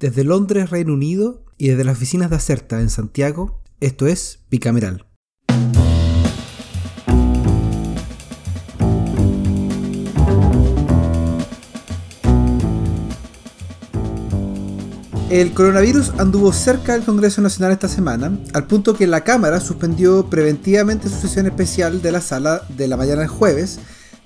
Desde 0.00 0.24
Londres, 0.24 0.70
Reino 0.70 0.94
Unido, 0.94 1.44
y 1.58 1.68
desde 1.68 1.84
las 1.84 1.98
oficinas 1.98 2.30
de 2.30 2.36
Acerta 2.36 2.80
en 2.80 2.88
Santiago, 2.88 3.60
esto 3.80 4.06
es 4.06 4.38
Bicameral. 4.50 5.04
El 15.28 15.52
coronavirus 15.52 16.14
anduvo 16.16 16.54
cerca 16.54 16.94
del 16.94 17.04
Congreso 17.04 17.42
Nacional 17.42 17.72
esta 17.72 17.88
semana, 17.88 18.38
al 18.54 18.66
punto 18.66 18.94
que 18.94 19.06
la 19.06 19.22
Cámara 19.22 19.60
suspendió 19.60 20.30
preventivamente 20.30 21.10
su 21.10 21.16
sesión 21.16 21.44
especial 21.44 22.00
de 22.00 22.12
la 22.12 22.22
sala 22.22 22.62
de 22.70 22.88
la 22.88 22.96
mañana 22.96 23.20
del 23.20 23.28
jueves, 23.28 23.80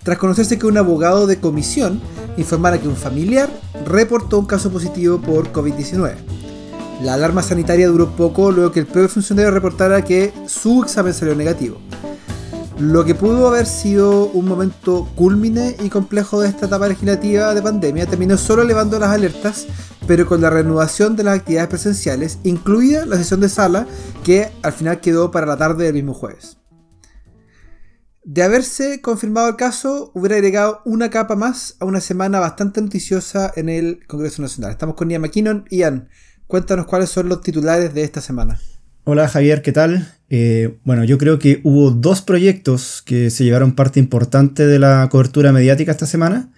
tras 0.05 0.19
conocerse 0.19 0.59
que 0.59 0.67
un 0.67 0.79
abogado 0.79 1.27
de 1.27 1.41
comisión 1.41 2.01
informara 2.37 2.79
que 2.79 2.87
un 2.87 2.95
familiar 2.95 3.51
reportó 3.85 4.39
un 4.39 4.47
caso 4.47 4.71
positivo 4.71 5.21
por 5.21 5.53
COVID-19. 5.53 6.15
La 7.03 7.15
alarma 7.15 7.43
sanitaria 7.43 7.89
duró 7.89 8.11
poco 8.11 8.53
luego 8.53 8.71
que 8.71 8.81
el 8.81 8.87
propio 8.87 9.09
funcionario 9.09 9.51
reportara 9.51 10.05
que 10.05 10.33
su 10.47 10.83
examen 10.83 11.13
salió 11.13 11.35
negativo. 11.35 11.79
Lo 12.79 13.05
que 13.05 13.15
pudo 13.15 13.49
haber 13.49 13.67
sido 13.67 14.27
un 14.27 14.47
momento 14.47 15.09
culmine 15.15 15.77
y 15.83 15.91
complejo 15.91 16.41
de 16.41 16.49
esta 16.49 16.67
etapa 16.67 16.89
legislativa 16.89 17.55
de 17.55 17.63
pandemia 17.63 18.07
terminó 18.07 18.37
solo 18.37 18.63
elevando 18.63 18.99
las 18.99 19.11
alertas, 19.11 19.67
pero 20.07 20.27
con 20.27 20.41
la 20.41 20.51
reanudación 20.51 21.15
de 21.15 21.23
las 21.23 21.39
actividades 21.39 21.69
presenciales, 21.69 22.39
incluida 22.43 23.07
la 23.07 23.17
sesión 23.17 23.41
de 23.41 23.49
sala, 23.49 23.87
que 24.25 24.51
al 24.63 24.73
final 24.73 25.01
quedó 25.01 25.31
para 25.31 25.47
la 25.47 25.57
tarde 25.57 25.85
del 25.85 25.95
mismo 25.95 26.15
jueves. 26.15 26.59
De 28.27 28.43
haberse 28.43 29.03
confirmado 29.03 29.51
el 29.51 29.57
caso, 29.57 30.11
hubiera 30.15 30.37
agregado 30.37 30.81
una 30.87 31.11
capa 31.11 31.37
más 31.37 31.77
a 31.79 31.85
una 31.85 32.01
semana 32.01 32.41
bastante 32.41 32.81
noticiosa 32.81 33.53
en 33.55 33.69
el 33.69 34.07
Congreso 34.07 34.41
Nacional. 34.41 34.71
Estamos 34.71 34.95
con 34.95 35.11
Ian 35.11 35.21
McKinnon. 35.21 35.67
Ian, 35.71 36.09
cuéntanos 36.47 36.87
cuáles 36.87 37.11
son 37.11 37.29
los 37.29 37.43
titulares 37.43 37.93
de 37.93 38.03
esta 38.03 38.23
semana. 38.23 38.59
Hola 39.05 39.29
Javier, 39.29 39.61
¿qué 39.61 39.73
tal? 39.73 40.09
Eh, 40.31 40.79
bueno, 40.85 41.05
yo 41.05 41.19
creo 41.19 41.39
que 41.39 41.61
hubo 41.65 41.91
dos 41.91 42.23
proyectos 42.23 43.03
que 43.05 43.29
se 43.29 43.45
llevaron 43.45 43.75
parte 43.75 44.01
importante 44.01 44.67
de 44.67 44.79
la 44.79 45.07
cobertura 45.11 45.53
mediática 45.53 45.93
esta 45.93 46.07
semana. 46.07 46.51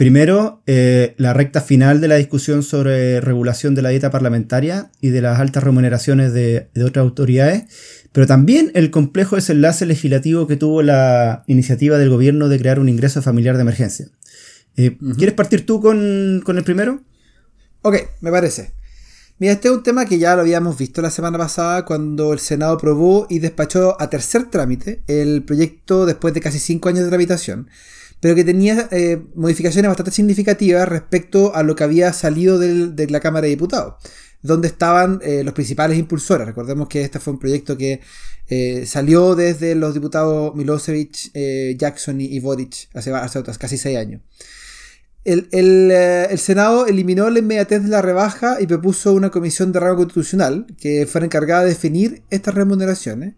Primero, 0.00 0.62
eh, 0.66 1.14
la 1.18 1.34
recta 1.34 1.60
final 1.60 2.00
de 2.00 2.08
la 2.08 2.14
discusión 2.16 2.62
sobre 2.62 3.20
regulación 3.20 3.74
de 3.74 3.82
la 3.82 3.90
dieta 3.90 4.10
parlamentaria 4.10 4.90
y 5.00 5.10
de 5.10 5.20
las 5.20 5.38
altas 5.38 5.62
remuneraciones 5.62 6.32
de, 6.32 6.70
de 6.72 6.84
otras 6.84 7.02
autoridades 7.02 7.64
pero 8.12 8.26
también 8.26 8.72
el 8.74 8.90
complejo 8.90 9.36
desenlace 9.36 9.86
legislativo 9.86 10.46
que 10.46 10.56
tuvo 10.56 10.82
la 10.82 11.44
iniciativa 11.46 11.96
del 11.96 12.10
gobierno 12.10 12.48
de 12.48 12.58
crear 12.58 12.80
un 12.80 12.88
ingreso 12.88 13.22
familiar 13.22 13.56
de 13.56 13.62
emergencia. 13.62 14.08
Eh, 14.76 14.98
¿Quieres 15.16 15.34
partir 15.34 15.64
tú 15.64 15.80
con, 15.80 16.42
el 16.44 16.64
primero? 16.64 17.02
Ok, 17.82 17.96
me 18.20 18.30
parece. 18.30 18.72
Mira, 19.38 19.54
este 19.54 19.68
es 19.68 19.74
un 19.74 19.82
tema 19.82 20.06
que 20.06 20.18
ya 20.18 20.34
lo 20.34 20.42
habíamos 20.42 20.76
visto 20.76 21.00
la 21.00 21.10
semana 21.10 21.38
pasada 21.38 21.84
cuando 21.84 22.32
el 22.32 22.40
Senado 22.40 22.74
aprobó 22.74 23.26
y 23.30 23.38
despachó 23.38 24.00
a 24.00 24.10
tercer 24.10 24.50
trámite 24.50 25.02
el 25.06 25.44
proyecto 25.44 26.04
después 26.04 26.34
de 26.34 26.40
casi 26.40 26.58
cinco 26.58 26.88
años 26.88 27.04
de 27.04 27.08
tramitación, 27.08 27.68
pero 28.20 28.34
que 28.34 28.44
tenía 28.44 28.88
eh, 28.90 29.22
modificaciones 29.34 29.88
bastante 29.88 30.12
significativas 30.12 30.88
respecto 30.88 31.54
a 31.54 31.62
lo 31.62 31.74
que 31.74 31.84
había 31.84 32.12
salido 32.12 32.58
de 32.58 33.06
la 33.08 33.20
Cámara 33.20 33.44
de 33.44 33.50
Diputados 33.50 33.94
donde 34.42 34.68
estaban 34.68 35.20
eh, 35.22 35.44
los 35.44 35.52
principales 35.52 35.98
impulsores. 35.98 36.46
Recordemos 36.46 36.88
que 36.88 37.02
este 37.02 37.18
fue 37.18 37.34
un 37.34 37.38
proyecto 37.38 37.76
que 37.76 38.00
eh, 38.48 38.86
salió 38.86 39.34
desde 39.34 39.74
los 39.74 39.92
diputados 39.92 40.54
Milosevic, 40.54 41.30
Jackson 41.76 42.22
y, 42.22 42.40
Boric 42.40 42.88
hace 42.94 43.12
casi 43.58 43.76
seis 43.76 43.98
años. 43.98 44.22
El, 45.24 46.38
Senado 46.38 46.86
eliminó 46.86 47.28
la 47.28 47.40
inmediatez 47.40 47.82
de 47.82 47.90
la 47.90 48.00
rebaja 48.00 48.62
y 48.62 48.66
propuso 48.66 49.12
una 49.12 49.28
comisión 49.28 49.72
de 49.72 49.80
rango 49.80 49.98
constitucional 49.98 50.66
que 50.80 51.06
fuera 51.06 51.26
encargada 51.26 51.64
de 51.64 51.68
definir 51.68 52.22
estas 52.30 52.54
remuneraciones, 52.54 53.34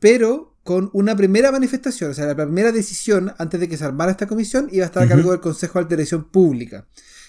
pero 0.00 0.57
con 0.68 0.90
una 0.92 1.16
primera 1.16 1.50
manifestación, 1.50 2.10
o 2.10 2.14
sea, 2.14 2.26
la 2.26 2.36
primera 2.36 2.72
decisión 2.72 3.34
antes 3.38 3.58
de 3.58 3.70
que 3.70 3.78
se 3.78 3.86
armara 3.86 4.10
esta 4.10 4.26
comisión 4.26 4.68
iba 4.70 4.84
a 4.84 4.88
estar 4.88 5.02
a 5.02 5.08
cargo 5.08 5.30
del 5.30 5.40
Consejo 5.40 5.78
de 5.78 5.84
Alteración 5.84 6.24
Pública, 6.24 6.86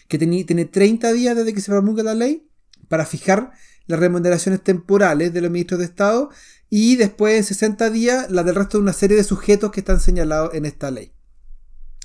que 0.10 0.18
tiene, 0.18 0.44
tiene 0.44 0.66
30 0.66 1.14
días 1.14 1.38
desde 1.38 1.54
que 1.54 1.62
se 1.62 1.72
promulga 1.72 2.04
la 2.04 2.16
ley 2.16 2.50
para 2.90 3.06
fijar 3.06 3.54
las 3.88 3.98
remuneraciones 3.98 4.62
temporales 4.62 5.32
de 5.32 5.40
los 5.40 5.50
ministros 5.52 5.80
de 5.80 5.86
Estado 5.86 6.30
y 6.70 6.98
después 6.98 7.38
en 7.38 7.46
60 7.46 7.90
días 7.92 8.30
las 8.30 8.44
del 8.44 8.56
resto 8.56 8.78
de 8.78 8.82
una 8.82 8.92
serie 8.92 9.16
de 9.16 9.24
sujetos 9.24 9.72
que 9.72 9.80
están 9.80 10.02
señalados 10.02 10.54
en 10.54 10.66
esta 10.66 10.92
ley. 10.92 11.14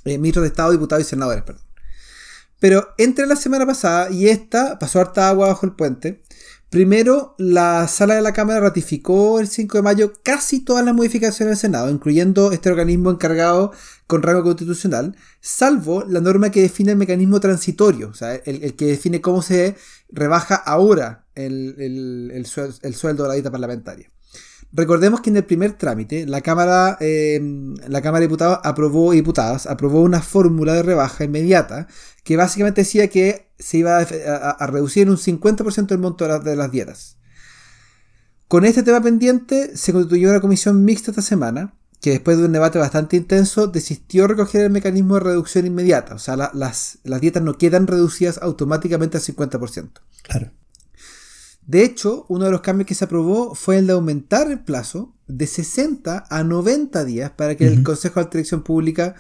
Eh, 0.05 0.19
ministros 0.19 0.45
de 0.45 0.51
Estado, 0.51 0.71
diputados 0.71 1.05
y 1.05 1.11
senadores, 1.11 1.43
perdón. 1.43 1.65
Pero 2.61 2.95
entre 2.97 3.27
la 3.27 3.35
semana 3.35 3.67
pasada 3.67 4.09
y 4.09 4.29
esta 4.29 4.79
pasó 4.79 5.01
harta 5.01 5.29
agua 5.29 5.49
bajo 5.49 5.67
el 5.67 5.73
puente. 5.73 6.23
Primero, 6.75 7.37
la 7.39 7.87
sala 7.87 8.17
de 8.17 8.21
la 8.21 8.33
Cámara 8.33 8.59
ratificó 8.59 9.39
el 9.39 9.47
5 9.47 9.79
de 9.79 9.83
mayo 9.83 10.13
casi 10.25 10.59
todas 10.59 10.85
las 10.85 10.93
modificaciones 10.93 11.53
del 11.53 11.57
Senado, 11.57 11.89
incluyendo 11.89 12.51
este 12.51 12.69
organismo 12.69 13.13
encargado 13.13 13.71
con 14.09 14.23
rango 14.25 14.43
constitucional, 14.43 15.15
salvo 15.41 16.03
la 16.03 16.21
norma 16.21 16.51
que 16.51 16.63
define 16.63 16.91
el 16.91 16.99
mecanismo 16.99 17.39
transitorio, 17.39 18.09
o 18.09 18.15
sea, 18.15 18.35
el, 18.35 18.75
que 18.75 18.87
define 18.87 19.21
cómo 19.21 19.41
se 19.41 19.77
rebaja 20.11 20.57
ahora 20.57 21.25
el, 21.37 22.45
sueldo 22.45 23.23
de 23.23 23.29
la 23.29 23.35
dieta 23.35 23.53
parlamentaria. 23.53 24.11
Recordemos 24.77 25.21
que 25.21 25.31
en 25.31 25.37
el 25.37 25.45
primer 25.45 25.75
trámite, 25.75 26.27
la 26.27 26.41
Cámara, 26.41 26.99
em, 27.01 27.77
la 27.87 28.03
Cámara 28.03 28.21
de 28.21 28.27
Diputados 28.27 28.59
aprobó, 28.65 29.13
diputadas, 29.13 29.67
aprobó 29.67 30.03
una 30.03 30.21
fórmula 30.21 30.75
de 30.75 30.83
rebaja 30.83 31.23
inmediata 31.23 31.87
que 32.25 32.37
básicamente 32.37 32.81
decía 32.81 33.09
que 33.09 33.53
se 33.57 33.79
iba 33.79 33.99
a, 33.99 34.67
reducir 34.67 35.05
en 35.05 35.11
un 35.11 35.17
50% 35.17 35.93
el 35.93 36.01
monto 36.01 36.27
de 36.41 36.57
las 36.57 36.73
dietas. 36.73 37.19
Con 38.49 38.65
este 38.65 38.83
tema 38.83 39.01
pendiente, 39.01 39.77
se 39.77 39.93
constituyó 39.93 40.31
una 40.31 40.41
comisión 40.41 40.85
mixta 40.85 41.13
esta 41.13 41.23
semana 41.23 41.75
que 42.01 42.11
después 42.11 42.37
de 42.37 42.45
un 42.45 42.53
debate 42.53 42.79
bastante 42.79 43.17
intenso 43.17 43.69
desistió 43.69 44.27
recoger 44.27 44.63
el 44.63 44.71
mecanismo 44.71 45.15
de 45.15 45.21
reducción 45.21 45.67
inmediata. 45.67 46.17
O 46.17 46.19
sea, 46.19 46.37
las, 46.37 46.99
dietas 47.21 47.43
no 47.45 47.57
quedan 47.57 47.87
reducidas 47.87 48.39
automáticamente 48.43 49.19
al 49.19 49.23
50%. 49.23 49.91
Claro. 50.23 50.51
De 51.67 51.85
hecho, 51.85 52.27
uno 52.29 52.45
de 52.45 52.51
los 52.51 52.61
cambios 52.61 52.87
que 52.87 52.95
se 52.95 53.05
aprobó 53.05 53.55
fue 53.55 53.79
el 53.79 53.87
de 53.87 53.95
aumentar 53.95 54.51
el 54.51 54.61
plazo 54.61 55.15
de 55.27 55.47
60 55.47 56.27
a 56.29 56.45
90 56.45 57.05
días 57.05 57.31
para 57.31 57.57
que 57.57 57.67
el 57.67 57.83
Consejo 57.83 58.21
de 58.21 58.29
Dirección 58.31 58.63
Pública 58.63 59.15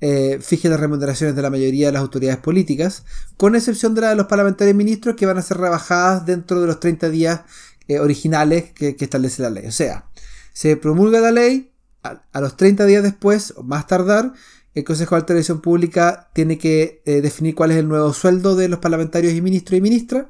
eh, 0.00 0.38
fije 0.40 0.68
las 0.68 0.80
remuneraciones 0.80 1.36
de 1.36 1.42
la 1.42 1.50
mayoría 1.50 1.86
de 1.86 1.92
las 1.92 2.02
autoridades 2.02 2.38
políticas, 2.38 3.04
con 3.36 3.54
excepción 3.54 3.94
de 3.94 4.00
la 4.00 4.10
de 4.10 4.16
los 4.16 4.26
parlamentarios 4.26 4.74
y 4.74 4.76
ministros 4.76 5.14
que 5.14 5.26
van 5.26 5.38
a 5.38 5.42
ser 5.42 5.58
rebajadas 5.58 6.26
dentro 6.26 6.60
de 6.60 6.66
los 6.66 6.80
30 6.80 7.10
días 7.10 7.42
eh, 7.86 8.00
originales 8.00 8.72
que, 8.72 8.96
que 8.96 9.04
establece 9.04 9.42
la 9.42 9.50
ley. 9.50 9.66
O 9.66 9.72
sea, 9.72 10.06
se 10.52 10.76
promulga 10.76 11.20
la 11.20 11.30
ley, 11.30 11.70
a, 12.04 12.40
los 12.40 12.56
30 12.56 12.84
días 12.86 13.02
después, 13.02 13.54
o 13.56 13.62
más 13.62 13.86
tardar, 13.86 14.32
el 14.74 14.84
Consejo 14.84 15.14
de 15.14 15.34
Alta 15.34 15.54
Pública 15.62 16.30
tiene 16.34 16.58
que 16.58 17.02
eh, 17.04 17.20
definir 17.20 17.54
cuál 17.54 17.70
es 17.70 17.78
el 17.78 17.88
nuevo 17.88 18.12
sueldo 18.12 18.56
de 18.56 18.68
los 18.68 18.80
parlamentarios 18.80 19.32
y 19.32 19.40
ministros 19.40 19.78
y 19.78 19.80
ministras. 19.80 20.26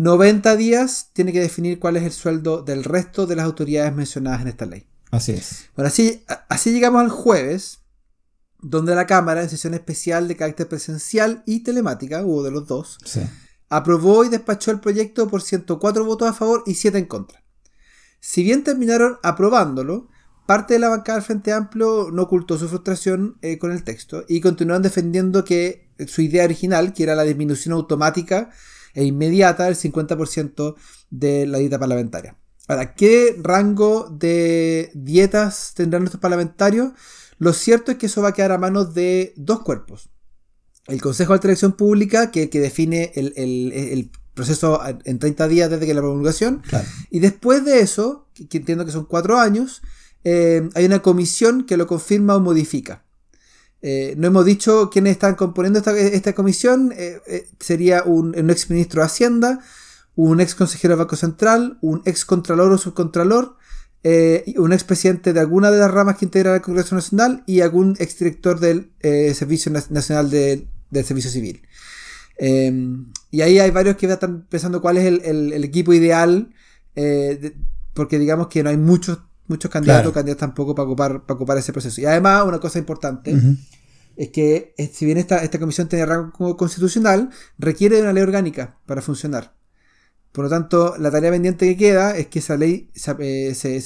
90 0.00 0.56
días 0.56 1.10
tiene 1.12 1.30
que 1.30 1.40
definir 1.40 1.78
cuál 1.78 1.98
es 1.98 2.04
el 2.04 2.12
sueldo 2.12 2.62
del 2.62 2.84
resto 2.84 3.26
de 3.26 3.36
las 3.36 3.44
autoridades 3.44 3.94
mencionadas 3.94 4.40
en 4.40 4.48
esta 4.48 4.64
ley. 4.64 4.86
Así 5.10 5.32
es. 5.32 5.66
Bueno, 5.76 5.88
así, 5.88 6.24
así 6.48 6.72
llegamos 6.72 7.02
al 7.02 7.10
jueves, 7.10 7.80
donde 8.60 8.94
la 8.94 9.06
Cámara, 9.06 9.42
en 9.42 9.50
sesión 9.50 9.74
especial 9.74 10.26
de 10.26 10.36
carácter 10.36 10.68
presencial 10.68 11.42
y 11.44 11.64
telemática, 11.64 12.24
hubo 12.24 12.42
de 12.42 12.50
los 12.50 12.66
dos, 12.66 12.96
aprobó 13.68 14.24
y 14.24 14.30
despachó 14.30 14.70
el 14.70 14.80
proyecto 14.80 15.28
por 15.28 15.42
104 15.42 16.02
votos 16.06 16.30
a 16.30 16.32
favor 16.32 16.62
y 16.64 16.76
7 16.76 16.96
en 16.96 17.04
contra. 17.04 17.44
Si 18.20 18.42
bien 18.42 18.64
terminaron 18.64 19.18
aprobándolo, 19.22 20.08
Parte 20.46 20.74
de 20.74 20.80
la 20.80 20.88
bancada 20.88 21.18
del 21.18 21.26
Frente 21.26 21.52
Amplio 21.52 22.08
no 22.12 22.22
ocultó 22.22 22.58
su 22.58 22.68
frustración 22.68 23.38
eh, 23.40 23.56
con 23.56 23.70
el 23.70 23.84
texto 23.84 24.24
y 24.26 24.40
continuaron 24.40 24.82
defendiendo 24.82 25.44
que 25.44 25.92
su 26.08 26.22
idea 26.22 26.42
original, 26.42 26.92
que 26.92 27.04
era 27.04 27.14
la 27.14 27.22
disminución 27.22 27.72
automática 27.72 28.50
e 28.94 29.04
inmediata 29.04 29.64
del 29.64 29.76
50% 29.76 30.74
de 31.10 31.46
la 31.46 31.58
dieta 31.58 31.78
parlamentaria. 31.78 32.36
Ahora, 32.68 32.94
¿qué 32.94 33.36
rango 33.42 34.08
de 34.10 34.90
dietas 34.94 35.72
tendrán 35.74 36.02
nuestros 36.02 36.20
parlamentarios? 36.20 36.92
Lo 37.38 37.52
cierto 37.52 37.90
es 37.90 37.98
que 37.98 38.06
eso 38.06 38.22
va 38.22 38.28
a 38.28 38.32
quedar 38.32 38.52
a 38.52 38.58
manos 38.58 38.94
de 38.94 39.32
dos 39.36 39.62
cuerpos. 39.62 40.10
El 40.86 41.00
Consejo 41.00 41.36
de 41.36 41.48
Elección 41.48 41.72
Pública, 41.72 42.30
que, 42.30 42.48
que 42.50 42.60
define 42.60 43.12
el, 43.14 44.10
proceso 44.34 44.80
en 45.04 45.18
30 45.18 45.48
días 45.48 45.70
desde 45.70 45.86
que 45.86 45.94
la 45.94 46.00
promulgación. 46.00 46.62
Y 47.10 47.18
después 47.18 47.64
de 47.64 47.80
eso, 47.80 48.28
que 48.48 48.58
entiendo 48.58 48.84
que 48.84 48.92
son 48.92 49.04
cuatro 49.04 49.38
años, 49.38 49.82
eh, 50.24 50.68
hay 50.74 50.84
una 50.84 51.00
comisión 51.00 51.64
que 51.64 51.76
lo 51.76 51.86
confirma 51.86 52.36
o 52.36 52.40
modifica. 52.40 53.04
Eh, 53.82 54.14
no 54.16 54.26
hemos 54.26 54.44
dicho 54.44 54.90
quiénes 54.90 55.12
están 55.12 55.34
componiendo 55.34 55.78
esta, 55.78 56.34
comisión. 56.34 56.92
Eh, 56.96 57.48
sería 57.58 58.02
un, 58.04 58.34
ex 58.50 58.70
ministro 58.70 59.00
de 59.00 59.06
Hacienda, 59.06 59.60
un 60.14 60.40
ex 60.40 60.54
consejero 60.54 60.92
del 60.92 61.04
Banco 61.04 61.16
Central, 61.16 61.78
un 61.80 62.02
ex 62.04 62.24
contralor 62.24 62.72
o 62.72 62.78
subcontralor, 62.78 63.56
un 64.02 64.72
ex 64.72 64.84
presidente 64.84 65.32
de 65.32 65.40
alguna 65.40 65.70
de 65.70 65.78
las 65.78 65.90
ramas 65.90 66.16
que 66.16 66.24
integra 66.24 66.54
el 66.54 66.62
Congreso 66.62 66.94
Nacional 66.94 67.42
y 67.46 67.60
algún 67.60 67.96
ex 67.98 68.18
director 68.18 68.60
del 68.60 68.92
Servicio 69.34 69.72
Nacional 69.72 70.30
del 70.30 70.68
Servicio 71.04 71.30
Civil. 71.30 71.62
Em, 72.42 73.12
y 73.30 73.42
ahí 73.42 73.58
hay 73.58 73.70
varios 73.70 73.96
que 73.96 74.06
están 74.06 74.46
pensando 74.48 74.80
cuál 74.80 74.96
es 74.96 75.04
el, 75.04 75.62
equipo 75.62 75.92
ideal, 75.92 76.54
eh, 76.96 77.54
porque 77.92 78.18
digamos 78.18 78.48
que 78.48 78.62
no 78.62 78.70
hay 78.70 78.78
muchos, 78.78 79.18
muchos 79.50 79.70
candidatos, 79.70 80.12
candidatos 80.12 80.40
tampoco 80.40 80.74
para 80.74 80.86
ocupar, 80.86 81.26
para 81.26 81.34
ocupar 81.34 81.58
ese 81.58 81.72
proceso. 81.72 82.00
Y 82.00 82.06
además, 82.06 82.44
una 82.46 82.58
cosa 82.58 82.78
importante 82.78 83.36
es 84.16 84.28
que 84.30 84.74
eh, 84.78 84.90
si 84.92 85.04
bien 85.04 85.18
esta, 85.18 85.42
esta 85.42 85.58
comisión 85.58 85.88
tiene 85.88 86.06
rango 86.06 86.56
constitucional, 86.56 87.28
requiere 87.58 87.96
de 87.96 88.02
una 88.02 88.12
ley 88.12 88.22
orgánica 88.22 88.78
para 88.86 89.02
funcionar. 89.02 89.54
Por 90.32 90.44
lo 90.44 90.50
tanto, 90.50 90.94
la 90.98 91.10
tarea 91.10 91.32
pendiente 91.32 91.66
que 91.66 91.76
queda 91.76 92.16
es 92.16 92.28
que 92.28 92.38
esa 92.38 92.56
ley 92.56 92.88
se, 92.94 93.10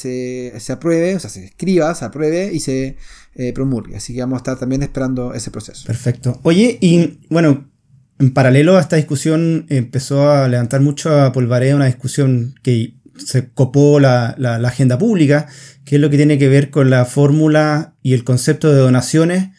eh, 0.05 0.59
apruebe, 0.69 1.17
o 1.17 1.19
sea, 1.21 1.31
se 1.31 1.47
escriba, 1.47 1.95
se 1.95 2.05
apruebe 2.05 2.53
y 2.53 2.61
se 2.61 2.97
eh, 3.35 3.53
promulgue. 3.55 3.97
Así 3.97 4.13
que 4.13 4.21
vamos 4.21 4.37
a 4.37 4.39
estar 4.39 4.59
también 4.59 4.83
esperando 4.83 5.33
ese 5.33 5.51
proceso. 5.51 5.87
Perfecto. 5.87 6.39
Oye, 6.43 6.77
y 6.83 7.21
bueno, 7.31 7.71
en 8.19 8.35
paralelo 8.35 8.77
a 8.77 8.81
esta 8.81 8.97
discusión 8.97 9.65
empezó 9.71 10.31
a 10.31 10.47
levantar 10.47 10.83
mucho 10.83 11.19
a 11.19 11.33
polvareda 11.33 11.77
una 11.77 11.87
discusión 11.87 12.55
que 12.63 12.95
se 13.17 13.51
copó 13.51 14.01
la, 14.01 14.37
agenda 14.65 14.99
pública, 14.99 15.47
que 15.85 15.97
es 15.97 16.01
lo 16.01 16.11
que 16.11 16.17
tiene 16.17 16.39
que 16.39 16.49
ver 16.49 16.71
con 16.71 16.91
la 16.91 17.05
fórmula 17.05 17.95
y 18.03 18.15
el 18.15 18.25
concepto 18.25 18.73
de 18.73 18.79
donaciones 18.79 19.51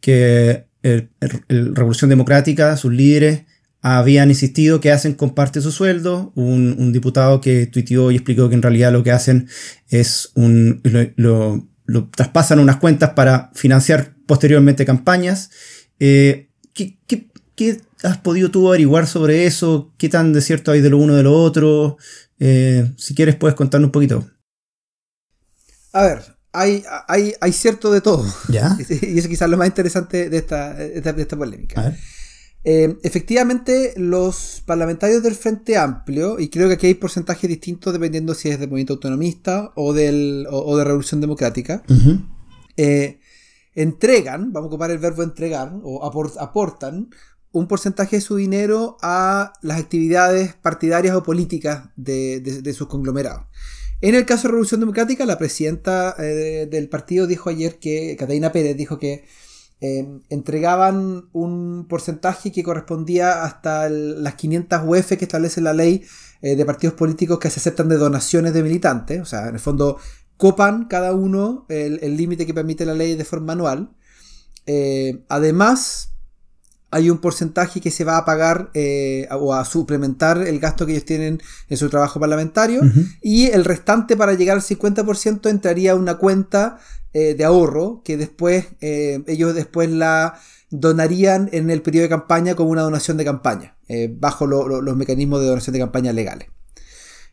que 0.00 0.66
el, 0.82 1.10
Revolución 1.48 2.10
Democrática, 2.10 2.76
sus 2.76 2.92
líderes, 2.92 3.44
habían 3.80 4.28
insistido 4.28 4.80
que 4.80 4.90
hacen 4.90 5.14
con 5.14 5.34
parte 5.34 5.60
de 5.60 5.62
su 5.62 5.72
sueldo. 5.72 6.32
Un, 6.34 6.92
diputado 6.92 7.40
que 7.40 7.66
tuiteó 7.66 8.10
y 8.10 8.16
explicó 8.16 8.48
que 8.48 8.54
en 8.54 8.62
realidad 8.62 8.92
lo 8.92 9.02
que 9.02 9.12
hacen 9.12 9.48
es 9.88 10.30
un, 10.34 10.82
lo, 11.16 11.68
traspasan 12.10 12.58
unas 12.58 12.76
cuentas 12.76 13.10
para 13.10 13.50
financiar 13.54 14.14
posteriormente 14.26 14.84
campañas. 14.84 15.50
Eh, 16.00 16.48
¿qué, 16.74 17.78
has 18.02 18.18
podido 18.18 18.50
tú 18.50 18.68
averiguar 18.68 19.06
sobre 19.06 19.46
eso? 19.46 19.92
¿Qué 19.98 20.08
tan 20.08 20.32
de 20.32 20.40
cierto 20.40 20.70
hay 20.70 20.80
de 20.80 20.90
lo 20.90 20.98
uno 20.98 21.14
de 21.14 21.22
lo 21.22 21.34
otro? 21.34 21.96
Eh, 22.38 22.92
si 22.96 23.14
quieres 23.14 23.36
puedes 23.36 23.56
contarnos 23.56 23.88
un 23.88 23.92
poquito. 23.92 24.30
A 25.92 26.02
ver, 26.02 26.22
hay, 26.52 26.84
hay, 27.08 27.34
hay 27.40 27.52
cierto 27.52 27.90
de 27.90 28.00
todo. 28.00 28.24
¿Ya? 28.48 28.76
y 28.88 29.18
eso 29.18 29.28
quizás 29.28 29.46
es 29.46 29.50
lo 29.50 29.56
más 29.56 29.68
interesante 29.68 30.30
de 30.30 30.36
esta, 30.36 30.74
de 30.74 31.22
esta 31.22 31.36
polémica. 31.36 31.80
A 31.80 31.84
ver. 31.84 31.98
Eh, 32.64 32.98
efectivamente, 33.02 33.94
los 33.96 34.62
parlamentarios 34.66 35.22
del 35.22 35.34
Frente 35.34 35.76
Amplio, 35.76 36.38
y 36.38 36.48
creo 36.48 36.68
que 36.68 36.74
aquí 36.74 36.86
hay 36.86 36.94
porcentajes 36.94 37.48
distintos 37.48 37.92
dependiendo 37.92 38.34
si 38.34 38.48
es 38.50 38.58
del 38.58 38.68
movimiento 38.68 38.94
autonomista 38.94 39.72
o, 39.74 39.92
del, 39.92 40.46
o, 40.50 40.76
de 40.76 40.84
Revolución 40.84 41.20
Democrática, 41.20 41.82
eh, 42.76 43.20
entregan, 43.74 44.52
vamos 44.52 44.66
a 44.66 44.68
ocupar 44.68 44.90
el 44.90 44.98
verbo 44.98 45.22
entregar, 45.22 45.72
o 45.82 46.04
aportan 46.04 47.10
un 47.52 47.66
porcentaje 47.66 48.16
de 48.16 48.22
su 48.22 48.36
dinero 48.36 48.96
a 49.02 49.52
las 49.62 49.78
actividades 49.78 50.54
partidarias 50.54 51.16
o 51.16 51.22
políticas 51.22 51.88
de, 51.96 52.74
sus 52.76 52.88
conglomerados. 52.88 53.46
En 54.00 54.14
el 54.14 54.26
caso 54.26 54.42
de 54.42 54.52
Revolución 54.52 54.80
Democrática, 54.80 55.26
la 55.26 55.38
presidenta 55.38 56.14
eh, 56.18 56.68
del 56.70 56.88
partido 56.88 57.26
dijo 57.26 57.50
ayer 57.50 57.78
que, 57.78 58.16
Catalina 58.18 58.52
Pérez 58.52 58.76
dijo 58.76 58.98
que 58.98 59.24
Em, 59.80 60.22
entregaban 60.28 61.28
un 61.32 61.86
porcentaje 61.88 62.50
que 62.50 62.64
correspondía 62.64 63.44
hasta 63.44 63.88
las 63.88 64.34
500 64.34 64.80
UF 64.84 65.16
que 65.16 65.24
establece 65.24 65.60
la 65.60 65.72
ley 65.72 66.04
eh, 66.42 66.56
de 66.56 66.64
partidos 66.64 66.96
políticos 66.96 67.38
que 67.38 67.48
se 67.48 67.60
aceptan 67.60 67.88
de 67.88 67.96
donaciones 67.96 68.52
de 68.54 68.64
militantes. 68.64 69.20
O 69.20 69.24
sea, 69.24 69.48
en 69.48 69.54
el 69.54 69.60
fondo 69.60 69.98
copan 70.36 70.86
cada 70.86 71.14
uno 71.14 71.66
el 71.68 72.16
límite 72.16 72.46
que 72.46 72.54
permite 72.54 72.86
la 72.86 72.94
ley 72.94 73.14
de 73.14 73.24
forma 73.24 73.52
anual. 73.52 73.90
Eh, 74.66 75.24
además, 75.28 76.12
hay 76.90 77.10
un 77.10 77.18
porcentaje 77.18 77.80
que 77.80 77.90
se 77.90 78.04
va 78.04 78.16
a 78.16 78.24
pagar 78.24 78.70
eh, 78.74 79.28
o 79.30 79.54
a 79.54 79.64
suplementar 79.64 80.38
el 80.38 80.58
gasto 80.58 80.86
que 80.86 80.92
ellos 80.92 81.04
tienen 81.04 81.42
en 81.68 81.76
su 81.76 81.90
trabajo 81.90 82.18
parlamentario 82.18 82.80
y 83.20 83.46
el 83.46 83.64
restante 83.64 84.16
para 84.16 84.34
llegar 84.34 84.56
al 84.56 84.62
50% 84.62 85.50
entraría 85.50 85.92
a 85.92 85.96
una 85.96 86.16
cuenta 86.16 86.78
eh, 87.12 87.34
de 87.34 87.44
ahorro 87.44 88.02
que 88.04 88.16
después 88.16 88.66
eh, 88.80 89.22
ellos 89.26 89.54
después 89.54 89.90
la 89.90 90.40
donarían 90.70 91.50
en 91.52 91.70
el 91.70 91.82
periodo 91.82 92.04
de 92.04 92.10
campaña 92.10 92.54
como 92.54 92.70
una 92.70 92.82
donación 92.82 93.16
de 93.16 93.24
campaña, 93.24 93.74
bajo 94.18 94.46
los 94.46 94.96
mecanismos 94.96 95.40
de 95.40 95.46
donación 95.46 95.72
de 95.72 95.78
campaña 95.78 96.12
legales. 96.12 96.48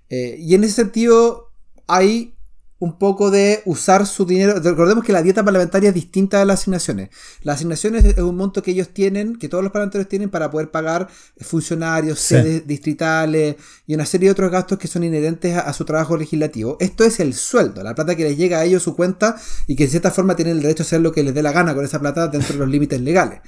y 0.09 0.55
en 0.55 0.63
ese 0.63 0.73
sentido 0.73 1.51
hay 1.85 2.34
un 2.77 2.97
poco 2.99 3.31
de 3.31 3.61
usar 3.65 4.05
su 4.05 4.25
dinero. 4.25 4.59
Recordemos 4.59 5.03
que 5.03 5.13
la 5.13 5.21
dieta 5.21 5.45
parlamentaria 5.45 5.89
es 5.89 5.95
distinta 5.95 6.39
de 6.39 6.45
las 6.45 6.61
asignaciones. 6.61 7.09
Las 7.41 7.55
asignaciones 7.55 8.03
es 8.03 8.17
un 8.17 8.35
monto 8.35 8.61
que 8.61 8.71
ellos 8.71 8.89
tienen, 8.89 9.37
que 9.37 9.47
todos 9.47 9.63
los 9.63 9.71
parlamentarios 9.71 10.09
tienen 10.09 10.29
para 10.29 10.51
poder 10.51 10.71
pagar 10.71 11.07
funcionarios, 11.39 12.19
sedes 12.19 12.67
distritales 12.67 13.55
y 13.87 13.95
una 13.95 14.05
serie 14.05 14.27
de 14.27 14.33
otros 14.33 14.51
gastos 14.51 14.77
que 14.77 14.87
son 14.87 15.03
inherentes 15.03 15.55
a, 15.55 15.71
su 15.71 15.85
trabajo 15.85 16.17
legislativo. 16.17 16.75
Esto 16.79 17.05
es 17.05 17.19
el 17.19 17.33
sueldo, 17.33 17.81
la 17.81 17.95
plata 17.95 18.15
que 18.15 18.23
les 18.23 18.37
llega 18.37 18.59
a 18.59 18.65
ellos 18.65 18.83
su 18.83 18.95
cuenta 18.95 19.37
y 19.67 19.75
que 19.75 19.85
de 19.85 19.89
cierta 19.91 20.11
forma 20.11 20.35
tienen 20.35 20.57
el 20.57 20.61
derecho 20.61 20.83
a 20.83 20.85
hacer 20.85 21.01
lo 21.01 21.13
que 21.13 21.23
les 21.23 21.33
dé 21.33 21.41
la 21.41 21.53
gana 21.53 21.73
con 21.73 21.85
esa 21.85 21.99
plata 21.99 22.27
dentro 22.27 22.53
de 22.53 22.59
los 22.59 22.69
límites 22.69 22.99
legales. 22.99 23.39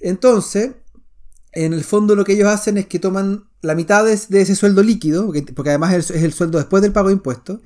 Entonces, 0.00 0.72
en 1.52 1.72
el 1.74 1.84
fondo 1.84 2.16
lo 2.16 2.24
que 2.24 2.32
ellos 2.32 2.48
hacen 2.48 2.76
es 2.76 2.86
que 2.86 2.98
toman 2.98 3.44
la 3.60 3.76
mitad 3.76 4.04
de, 4.04 4.12
ese 4.12 4.56
sueldo 4.56 4.82
líquido, 4.82 5.32
porque, 5.54 5.70
además 5.70 5.94
es 5.94 6.10
el 6.10 6.32
sueldo 6.32 6.58
después 6.58 6.82
del 6.82 6.92
pago 6.92 7.08
de 7.08 7.14
impuestos, 7.14 7.60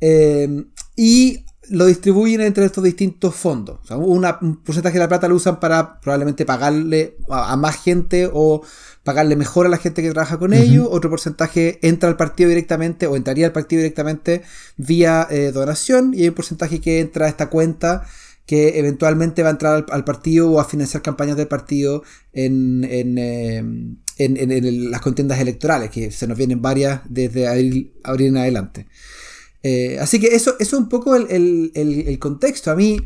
Em, 0.00 0.66
y 0.96 1.44
lo 1.70 1.86
distribuyen 1.86 2.40
entre 2.40 2.64
estos 2.64 2.82
distintos 2.82 3.34
fondos. 3.34 3.78
un 3.90 4.56
porcentaje 4.64 4.94
de 4.94 5.04
la 5.04 5.08
plata 5.08 5.28
lo 5.28 5.36
usan 5.36 5.60
para 5.60 6.00
probablemente 6.00 6.44
pagarle 6.44 7.16
a, 7.28 7.56
más 7.56 7.80
gente 7.80 8.28
o 8.32 8.62
pagarle 9.04 9.36
mejor 9.36 9.66
a 9.66 9.68
la 9.68 9.78
gente 9.78 10.02
que 10.02 10.10
trabaja 10.10 10.38
con 10.38 10.52
ellos. 10.52 10.88
Otro 10.90 11.10
porcentaje 11.10 11.78
entra 11.82 12.08
al 12.08 12.16
partido 12.16 12.48
directamente 12.48 13.06
o 13.06 13.14
entraría 13.14 13.46
al 13.46 13.52
partido 13.52 13.82
directamente 13.82 14.42
vía 14.76 15.28
eh, 15.30 15.52
donación. 15.52 16.12
Y 16.12 16.22
hay 16.22 16.28
un 16.28 16.34
porcentaje 16.34 16.80
que 16.80 16.98
entra 16.98 17.26
a 17.26 17.28
esta 17.28 17.48
cuenta 17.50 18.04
que 18.46 18.80
eventualmente 18.80 19.44
va 19.44 19.50
a 19.50 19.52
entrar 19.52 19.86
al, 19.90 20.04
partido 20.04 20.50
o 20.50 20.58
a 20.58 20.64
financiar 20.64 21.04
campañas 21.04 21.36
del 21.36 21.46
partido 21.46 22.02
en, 22.32 22.82
en, 22.82 23.16
em, 23.16 24.90
las 24.90 25.00
contiendas 25.00 25.38
electorales, 25.38 25.90
que 25.90 26.10
se 26.10 26.26
nos 26.26 26.36
vienen 26.36 26.60
varias 26.60 27.02
desde 27.08 27.46
abril 27.46 27.92
en 28.02 28.36
adelante. 28.36 28.88
Eh, 29.62 29.98
así 30.00 30.18
que 30.18 30.28
eso, 30.28 30.56
eso 30.58 30.76
es 30.76 30.80
un 30.82 30.88
poco 30.88 31.16
el, 31.16 32.18
contexto. 32.18 32.70
A 32.70 32.76
mí, 32.76 32.98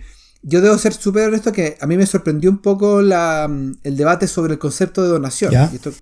yo 0.43 0.61
debo 0.61 0.79
ser 0.79 0.93
súper 0.93 1.29
honesto 1.29 1.53
que 1.53 1.77
a 1.81 1.87
mí 1.87 1.97
me 1.97 2.07
sorprendió 2.07 2.51
un 2.51 2.59
poco 2.59 3.01
el 3.01 3.97
debate 3.97 4.27
sobre 4.29 4.55
el 4.55 4.59
concepto 4.59 5.03
de 5.03 5.09
donación. 5.09 5.55
esto 5.55 5.93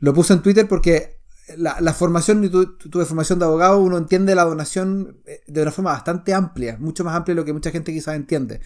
lo, 0.00 0.14
puse 0.14 0.32
en 0.32 0.42
Twitter 0.42 0.68
porque 0.68 1.20
la, 1.56 1.92
formación, 1.92 2.44
y 2.44 2.48
tu, 2.48 2.76
tuve 2.76 3.04
formación 3.04 3.38
de 3.38 3.44
abogado, 3.44 3.80
uno 3.80 3.98
entiende 3.98 4.34
la 4.34 4.44
donación 4.44 5.18
eh, 5.26 5.40
de 5.46 5.62
una 5.62 5.72
forma 5.72 5.92
bastante 5.92 6.32
amplia, 6.32 6.76
mucho 6.78 7.04
más 7.04 7.14
amplia 7.14 7.34
de 7.34 7.40
lo 7.40 7.44
que 7.44 7.52
mucha 7.52 7.70
gente 7.70 7.92
quizás 7.92 8.14
entiende. 8.14 8.60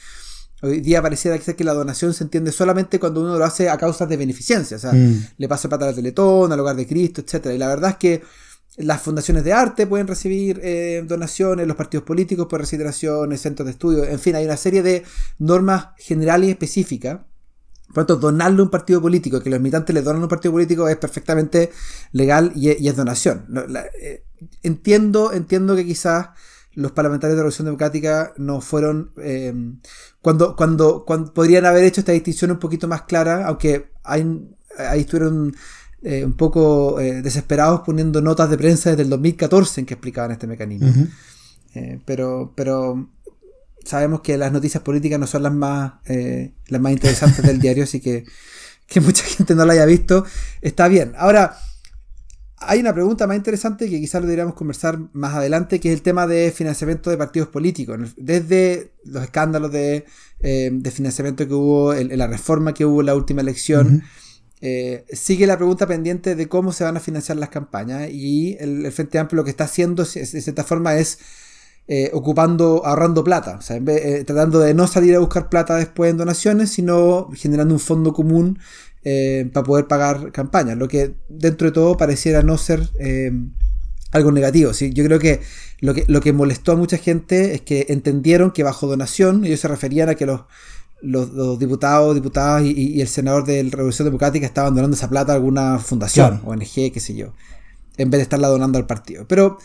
Hoy 0.62 0.80
día 0.80 1.02
pareciera 1.02 1.38
que 1.38 1.64
la 1.64 1.74
donación 1.74 2.14
se 2.14 2.24
entiende 2.24 2.50
solamente 2.50 2.98
cuando 2.98 3.20
uno 3.20 3.36
lo 3.36 3.44
hace 3.44 3.68
a 3.68 3.76
causas 3.76 4.08
de 4.08 4.16
beneficencia, 4.16 4.76
o 4.76 4.80
sea, 4.80 4.92
mm. 4.92 5.28
le 5.36 5.48
pasa 5.48 5.68
plata 5.68 5.84
a 5.84 5.88
la 5.88 5.94
Teletón, 5.94 6.52
al 6.52 6.60
Hogar 6.60 6.76
de 6.76 6.86
Cristo, 6.86 7.20
etc. 7.20 7.46
Y 7.54 7.58
la 7.58 7.68
verdad 7.68 7.90
es 7.90 7.96
que 7.96 8.22
las 8.76 9.02
fundaciones 9.02 9.44
de 9.44 9.52
arte 9.52 9.86
pueden 9.86 10.06
recibir 10.06 10.60
eh, 10.62 11.04
donaciones, 11.06 11.66
los 11.66 11.76
partidos 11.76 12.04
políticos 12.04 12.46
pueden 12.48 12.62
recibir 12.62 12.84
donaciones, 12.84 13.40
centros 13.40 13.66
de 13.66 13.72
estudio, 13.72 14.04
en 14.04 14.18
fin, 14.18 14.34
hay 14.34 14.44
una 14.44 14.56
serie 14.56 14.82
de 14.82 15.04
normas 15.38 15.88
generales 15.98 16.48
y 16.48 16.52
específicas. 16.52 17.20
Por 17.88 17.98
lo 17.98 18.06
tanto, 18.06 18.16
donarle 18.16 18.62
un 18.62 18.70
partido 18.70 19.00
político, 19.00 19.40
que 19.40 19.50
los 19.50 19.60
militantes 19.60 19.94
le 19.94 20.02
donan 20.02 20.22
un 20.22 20.28
partido 20.28 20.50
político 20.50 20.88
es 20.88 20.96
perfectamente 20.96 21.70
legal 22.10 22.50
y, 22.56 22.70
es 22.70 22.96
donación. 22.96 23.46
Eh, 24.00 24.24
entiendo, 24.62 25.32
entiendo 25.32 25.76
que 25.76 25.84
quizás 25.84 26.30
los 26.72 26.90
parlamentarios 26.90 27.34
de 27.34 27.36
la 27.36 27.42
Revolución 27.42 27.66
Democrática 27.66 28.32
no 28.36 28.60
fueron. 28.60 29.12
Eh, 29.18 29.54
cuando, 30.20 30.56
cuando, 30.56 31.04
cuando 31.04 31.32
podrían 31.32 31.66
haber 31.66 31.84
hecho 31.84 32.00
esta 32.00 32.10
distinción 32.10 32.50
un 32.50 32.58
poquito 32.58 32.88
más 32.88 33.02
clara, 33.02 33.46
aunque 33.46 33.92
hay, 34.02 34.48
ahí 34.76 35.00
estuvieron 35.00 35.54
eh, 36.06 36.22
un 36.22 36.34
poco 36.34 37.00
eh, 37.00 37.22
desesperados 37.22 37.80
poniendo 37.80 38.20
notas 38.20 38.50
de 38.50 38.58
prensa 38.58 38.90
desde 38.90 39.04
el 39.04 39.08
2014 39.08 39.80
en 39.80 39.86
que 39.86 39.94
explicaban 39.94 40.32
este 40.32 40.46
mecanismo. 40.46 40.92
Eh, 41.74 41.98
pero, 42.04 42.52
pero 42.54 43.08
sabemos 43.82 44.20
que 44.20 44.36
las 44.36 44.52
noticias 44.52 44.82
políticas 44.82 45.18
no 45.18 45.26
son 45.26 45.42
las 45.44 45.54
más, 45.54 45.94
las 46.68 46.80
más 46.82 46.92
interesantes 46.92 47.42
del 47.42 47.58
diario, 47.58 47.84
así 47.84 48.00
que 48.00 48.24
que 48.86 49.00
mucha 49.00 49.24
gente 49.36 49.54
no 49.54 49.64
la 49.64 49.72
haya 49.72 49.86
visto 49.86 50.26
está 50.60 50.88
bien. 50.88 51.14
Ahora, 51.16 51.56
hay 52.58 52.80
una 52.80 52.92
pregunta 52.92 53.26
más 53.26 53.38
interesante 53.38 53.88
que 53.88 53.98
quizás 53.98 54.20
lo 54.20 54.26
deberíamos 54.26 54.54
conversar 54.54 54.98
más 55.14 55.34
adelante, 55.34 55.80
que 55.80 55.88
es 55.88 55.94
el 55.94 56.02
tema 56.02 56.26
de 56.26 56.52
financiamiento 56.54 57.08
de 57.08 57.16
partidos 57.16 57.48
políticos. 57.48 57.98
Desde 58.18 58.92
los 59.04 59.22
escándalos 59.22 59.72
de, 59.72 60.04
financiamiento 60.92 61.48
que 61.48 61.54
hubo, 61.54 61.94
en, 61.94 62.16
la 62.18 62.26
reforma 62.26 62.74
que 62.74 62.84
hubo 62.84 63.00
en 63.00 63.06
la 63.06 63.14
última 63.14 63.40
elección, 63.40 64.02
eh, 64.60 65.04
sigue 65.12 65.46
la 65.46 65.56
pregunta 65.56 65.86
pendiente 65.86 66.34
de 66.36 66.48
cómo 66.48 66.72
se 66.72 66.84
van 66.84 66.96
a 66.96 67.00
financiar 67.00 67.36
las 67.36 67.48
campañas 67.48 68.08
y 68.10 68.56
el, 68.60 68.90
Frente 68.92 69.18
Amplio 69.18 69.38
lo 69.38 69.44
que 69.44 69.50
está 69.50 69.64
haciendo 69.64 70.04
de 70.04 70.26
cierta 70.26 70.64
forma 70.64 70.96
es 70.96 71.18
eh, 71.86 72.10
ocupando, 72.14 72.86
ahorrando 72.86 73.24
plata, 73.24 73.58
eh, 73.68 74.24
tratando 74.26 74.60
de 74.60 74.72
no 74.72 74.86
salir 74.86 75.16
a 75.16 75.18
buscar 75.18 75.50
plata 75.50 75.76
después 75.76 76.10
en 76.10 76.16
donaciones, 76.16 76.70
sino 76.70 77.28
generando 77.34 77.74
un 77.74 77.80
fondo 77.80 78.12
común 78.12 78.58
para 79.52 79.64
poder 79.64 79.86
pagar 79.86 80.32
campañas, 80.32 80.78
lo 80.78 80.88
que 80.88 81.14
dentro 81.28 81.66
de 81.66 81.72
todo 81.72 81.98
pareciera 81.98 82.42
no 82.42 82.56
ser 82.56 82.88
algo 84.12 84.32
negativo. 84.32 84.72
¿sí? 84.72 84.94
Yo 84.94 85.04
creo 85.04 85.18
que 85.18 85.42
lo, 85.80 85.92
que 85.92 86.06
lo 86.08 86.22
que 86.22 86.32
molestó 86.32 86.72
a 86.72 86.76
mucha 86.76 86.96
gente 86.96 87.54
es 87.54 87.60
que 87.60 87.84
entendieron 87.90 88.50
que 88.50 88.62
bajo 88.62 88.86
donación 88.86 89.44
ellos 89.44 89.60
se 89.60 89.68
referían 89.68 90.08
a 90.08 90.14
que 90.14 90.24
los, 90.24 90.44
los, 91.02 91.58
diputados, 91.58 92.14
diputadas 92.14 92.64
y, 92.64 93.00
el 93.00 93.08
senador 93.08 93.44
de 93.44 93.62
la 93.62 93.70
Revolución 93.70 94.06
Democrática 94.06 94.46
estaban 94.46 94.74
donando 94.74 94.96
esa 94.96 95.10
plata 95.10 95.32
a 95.32 95.36
alguna 95.36 95.78
fundación, 95.78 96.40
ONG, 96.44 96.92
qué 96.92 97.00
sé 97.00 97.14
yo, 97.14 97.34
en 97.96 98.10
vez 98.10 98.18
de 98.18 98.22
estarla 98.22 98.48
donando 98.48 98.78
al 98.78 98.86
partido. 98.86 99.26
Pero 99.28 99.58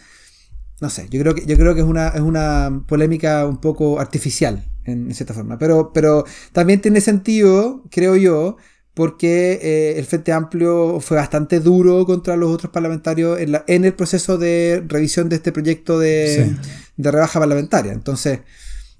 no 0.81 0.89
sé, 0.89 1.07
yo 1.09 1.19
creo 1.19 1.35
que, 1.35 1.45
yo 1.45 1.57
creo 1.57 1.75
que 1.75 1.81
es, 1.81 1.87
una, 1.87 2.09
es 2.09 2.21
una 2.21 2.83
polémica 2.87 3.45
un 3.45 3.57
poco 3.57 3.99
artificial, 3.99 4.65
en, 4.85 5.13
cierta 5.13 5.33
forma. 5.33 5.57
Pero, 5.57 5.91
pero 5.93 6.25
también 6.53 6.81
tiene 6.81 7.01
sentido, 7.01 7.83
creo 7.91 8.15
yo, 8.15 8.57
porque 8.93 9.59
eh, 9.61 9.99
el 9.99 10.05
Frente 10.05 10.31
Amplio 10.31 10.99
fue 10.99 11.17
bastante 11.17 11.59
duro 11.59 12.05
contra 12.05 12.35
los 12.35 12.51
otros 12.51 12.71
parlamentarios 12.71 13.39
en, 13.39 13.53
la, 13.53 13.63
en 13.67 13.85
el 13.85 13.93
proceso 13.93 14.37
de 14.37 14.83
revisión 14.87 15.29
de 15.29 15.37
este 15.37 15.51
proyecto 15.51 15.99
de, 15.99 16.55
de, 16.97 17.11
rebaja 17.11 17.39
parlamentaria. 17.39 17.93
Entonces, 17.93 18.39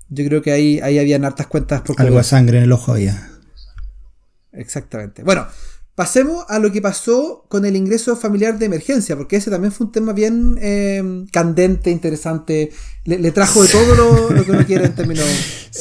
yo 0.09 0.25
creo 0.25 0.41
que 0.41 0.51
ahí, 0.51 0.79
ahí 0.81 0.99
habían 0.99 1.25
hartas 1.25 1.47
cuentas. 1.47 1.81
Por 1.81 1.99
Algo 2.01 2.17
de 2.17 2.23
sangre 2.23 2.57
en 2.57 2.63
el 2.63 2.71
ojo 2.71 2.93
había. 2.93 3.29
Exactamente. 4.51 5.23
Bueno, 5.23 5.47
Pasemos 5.99 6.45
a 6.47 6.59
lo 6.59 6.71
que 6.71 6.81
pasó 6.81 7.43
con 7.49 7.65
el 7.65 7.75
ingreso 7.75 8.15
familiar 8.15 8.57
de 8.57 8.67
emergencia, 8.67 9.17
porque 9.17 9.35
ese 9.35 9.51
también 9.51 9.73
fue 9.73 9.87
un 9.87 9.91
tema 9.91 10.13
bien 10.13 10.57
eh, 10.61 11.25
candente, 11.29 11.91
interesante. 11.91 12.71
Le, 13.03 13.31
trajo 13.31 13.61
de 13.63 13.67
todo 13.67 14.29
lo, 14.33 14.45
que 14.45 14.49
uno 14.49 14.65
quiere 14.65 14.85
en 14.85 14.93
términos, 14.95 15.25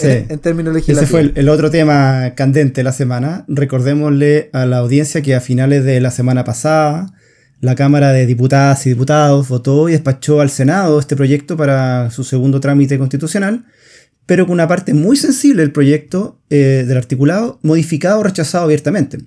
en, 0.02 0.40
términos 0.40 0.74
legislativos. 0.74 1.04
Ese 1.04 1.32
fue 1.32 1.40
el, 1.40 1.48
otro 1.48 1.70
tema 1.70 2.32
candente 2.34 2.80
de 2.80 2.82
la 2.82 2.90
semana. 2.90 3.44
Recordémosle 3.46 4.50
a 4.52 4.66
la 4.66 4.78
audiencia 4.78 5.22
que 5.22 5.36
a 5.36 5.40
finales 5.40 5.84
de 5.84 6.00
la 6.00 6.10
semana 6.10 6.42
pasada, 6.42 7.14
la 7.60 7.76
Cámara 7.76 8.12
de 8.12 8.26
Diputadas 8.26 8.84
y 8.86 8.88
Diputados 8.88 9.46
votó 9.46 9.88
y 9.88 9.92
despachó 9.92 10.40
al 10.40 10.50
Senado 10.50 10.98
este 10.98 11.14
proyecto 11.14 11.56
para 11.56 12.10
su 12.10 12.24
segundo 12.24 12.58
trámite 12.58 12.98
constitucional, 12.98 13.66
pero 14.28 14.46
con 14.46 14.52
una 14.52 14.68
parte 14.68 14.92
muy 14.92 15.16
sensible 15.16 15.62
del 15.62 15.72
proyecto 15.72 16.38
eh, 16.50 16.84
del 16.86 16.98
articulado 16.98 17.58
modificado 17.62 18.20
o 18.20 18.22
rechazado 18.22 18.64
abiertamente. 18.64 19.20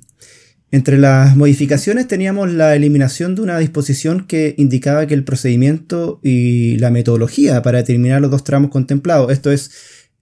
Entre 0.69 0.99
las 0.99 1.35
modificaciones 1.35 2.07
teníamos 2.07 2.53
la 2.53 2.75
eliminación 2.75 3.33
de 3.33 3.41
una 3.41 3.57
disposición 3.57 4.27
que 4.27 4.53
indicaba 4.59 5.07
que 5.07 5.15
el 5.15 5.23
procedimiento 5.23 6.19
y 6.21 6.77
la 6.77 6.91
metodología 6.91 7.63
para 7.63 7.79
determinar 7.79 8.21
los 8.21 8.29
dos 8.29 8.43
tramos 8.43 8.69
contemplados, 8.69 9.31
esto 9.31 9.51
es 9.51 9.71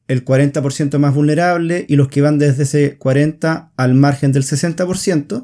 el 0.07 0.23
40% 0.23 0.97
más 0.97 1.13
vulnerable 1.13 1.85
y 1.89 1.97
los 1.97 2.07
que 2.07 2.21
van 2.21 2.39
desde 2.39 2.63
ese 2.63 2.95
40 2.97 3.73
al 3.75 3.93
margen 3.95 4.31
del 4.31 4.43
60%, 4.43 5.43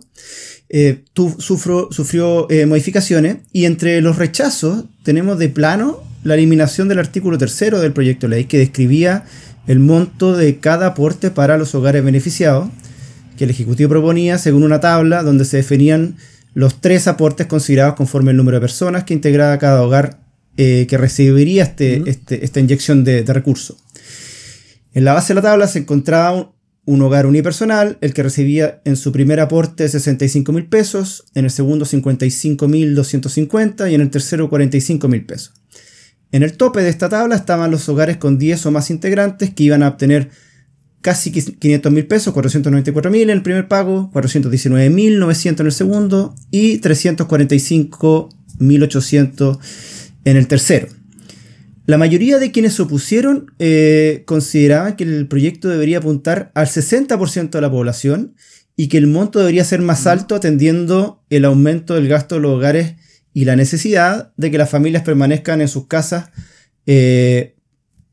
eh, 0.70 1.04
sufrió 1.39 2.50
eh, 2.50 2.65
modificaciones 2.65 3.39
y 3.51 3.65
entre 3.65 4.00
los 4.00 4.15
rechazos 4.15 4.86
tenemos 5.04 5.38
de 5.39 5.50
plano 5.50 6.14
la 6.25 6.34
eliminación 6.34 6.89
del 6.89 7.00
artículo 7.00 7.38
tercero 7.38 7.79
del 7.79 7.94
proyecto 7.94 8.27
de 8.27 8.36
ley 8.36 8.46
que 8.46 8.58
describía 8.58 9.24
el 9.67 9.79
monto 9.79 10.36
de 10.36 10.60
cada 10.60 10.88
aporte 10.88 11.32
para 11.32 11.58
los 11.58 11.74
hogares 11.75 12.03
beneficiados 12.03 12.70
que 13.38 13.44
el 13.44 13.51
Ejecutivo 13.51 13.89
proponía 13.89 14.38
según 14.39 14.63
una 14.63 14.79
tabla 14.79 15.24
donde 15.24 15.46
se 15.46 15.58
definían 15.58 16.17
los 16.55 16.82
tres 16.82 17.08
aportes 17.08 17.46
considerados 17.46 17.96
conforme 17.96 18.32
el 18.32 18.38
número 18.38 18.58
de 18.58 18.62
personas 18.62 19.03
que 19.03 19.13
integraba 19.13 19.60
cada 19.60 19.84
hogar 19.84 20.20
eh, 20.58 20.88
que 20.89 20.98
recibiría 20.98 21.63
este, 21.63 22.01
este, 22.10 22.44
esta 22.44 22.60
inyección 22.60 23.03
de, 23.03 23.24
recursos. 23.24 23.77
En 24.94 25.05
la 25.05 25.13
base 25.13 25.34
de 25.34 25.36
la 25.36 25.41
tabla 25.41 25.67
se 25.67 25.79
encontraba 25.79 26.53
un, 26.86 27.01
hogar 27.01 27.27
unipersonal, 27.27 27.98
el 28.01 28.13
que 28.13 28.24
recibía 28.24 28.82
en 28.86 28.96
su 28.96 29.12
primer 29.12 29.41
aporte 29.41 29.88
65 29.88 30.51
mil 30.53 30.65
pesos, 30.65 31.25
en 31.36 31.46
el 31.46 31.51
segundo 31.51 31.86
55 31.86 32.67
mil 32.67 32.96
250 32.96 33.89
y 33.89 33.96
en 33.96 34.01
el 34.01 34.10
tercero 34.10 34.50
45 34.50 35.08
mil 35.08 35.25
pesos. 35.25 35.53
En 36.36 36.44
el 36.44 36.58
tope 36.58 36.82
de 36.82 36.89
esta 36.89 37.08
tabla 37.08 37.38
estaban 37.38 37.72
los 37.72 37.88
hogares 37.88 38.18
con 38.18 38.38
10 38.38 38.65
o 38.65 38.72
más 38.72 38.89
integrantes 38.89 39.54
que 39.54 39.63
iban 39.63 39.84
a 39.84 39.88
obtener 39.88 40.32
casi 41.00 41.32
500 41.32 41.89
mil 41.94 42.08
pesos, 42.08 42.34
494 42.34 43.10
mil 43.10 43.22
en 43.22 43.30
el 43.30 43.42
primer 43.42 43.70
pago, 43.70 44.10
419 44.12 44.89
mil 44.89 45.18
900 45.18 45.62
en 45.62 45.65
el 45.68 45.72
segundo 45.72 46.36
y 46.51 46.80
345 46.80 48.27
mil 48.60 48.84
800 48.84 49.60
en 50.25 50.36
el 50.36 50.48
tercero. 50.48 50.89
La 51.86 51.98
mayoría 51.98 52.38
de 52.38 52.51
quienes 52.51 52.74
se 52.74 52.82
opusieron 52.82 53.54
eh, 53.60 54.24
consideraban 54.25 54.98
que 54.98 55.06
el 55.06 55.30
proyecto 55.30 55.70
debería 55.70 56.00
apuntar 56.00 56.51
al 56.54 56.68
60% 56.68 57.50
de 57.50 57.62
la 57.62 57.72
población 57.72 58.36
y 58.75 58.89
que 58.89 58.98
el 58.98 59.08
monto 59.08 59.39
debería 59.39 59.63
ser 59.63 59.80
más 59.80 60.06
alto 60.06 60.36
atendiendo 60.36 61.24
el 61.30 61.46
aumento 61.46 61.94
del 61.94 62.10
gasto 62.10 62.36
de 62.36 62.42
los 62.42 62.51
hogares 62.51 62.96
y 63.36 63.44
la 63.44 63.58
necesidad 63.58 64.32
de 64.38 64.50
que 64.50 64.58
las 64.58 64.70
familias 64.70 65.04
permanezcan 65.04 65.60
en 65.60 65.68
sus 65.68 65.88
casas 65.88 66.30
eh, 66.86 67.56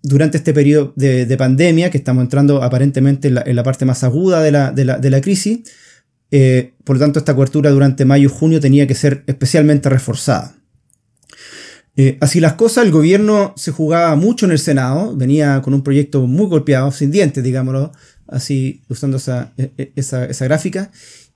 durante 0.02 0.37
este 0.37 0.52
periodo 0.52 0.93
de, 0.97 1.37
pandemia, 1.37 1.93
que 1.93 1.99
estamos 1.99 2.25
entrando 2.25 2.61
aparentemente 2.61 3.29
en 3.29 3.55
la, 3.55 3.62
parte 3.62 3.85
más 3.85 4.02
aguda 4.02 4.43
de 4.43 4.50
la, 4.50 5.21
crisis, 5.21 5.61
eh, 6.33 6.73
por 6.83 6.97
lo 6.97 7.00
tanto 7.00 7.21
esta 7.21 7.37
cobertura 7.37 7.71
durante 7.71 8.05
mayo 8.05 8.29
y 8.29 8.33
junio 8.33 8.59
tenía 8.59 8.88
que 8.88 8.97
ser 8.97 9.23
especialmente 9.29 9.88
reforzada. 9.88 10.57
Eh, 11.95 12.19
así 12.21 12.41
las 12.41 12.55
cosas, 12.55 12.85
el 12.85 12.91
gobierno 12.91 13.55
se 13.57 13.71
jugaba 13.71 14.17
mucho 14.17 14.47
en 14.47 14.50
el 14.50 14.59
Senado, 14.59 15.17
venía 15.17 15.62
con 15.62 15.73
un 15.73 15.85
proyecto 15.85 16.26
muy 16.26 16.47
golpeado, 16.47 16.91
sin 16.91 17.12
dientes, 17.12 17.45
digámoslo, 17.45 17.93
así 18.26 18.83
usando 18.88 19.19
esa, 19.19 19.52
e, 19.57 19.71
e, 19.79 19.93
esa, 19.95 20.26
gráfica. 20.47 20.91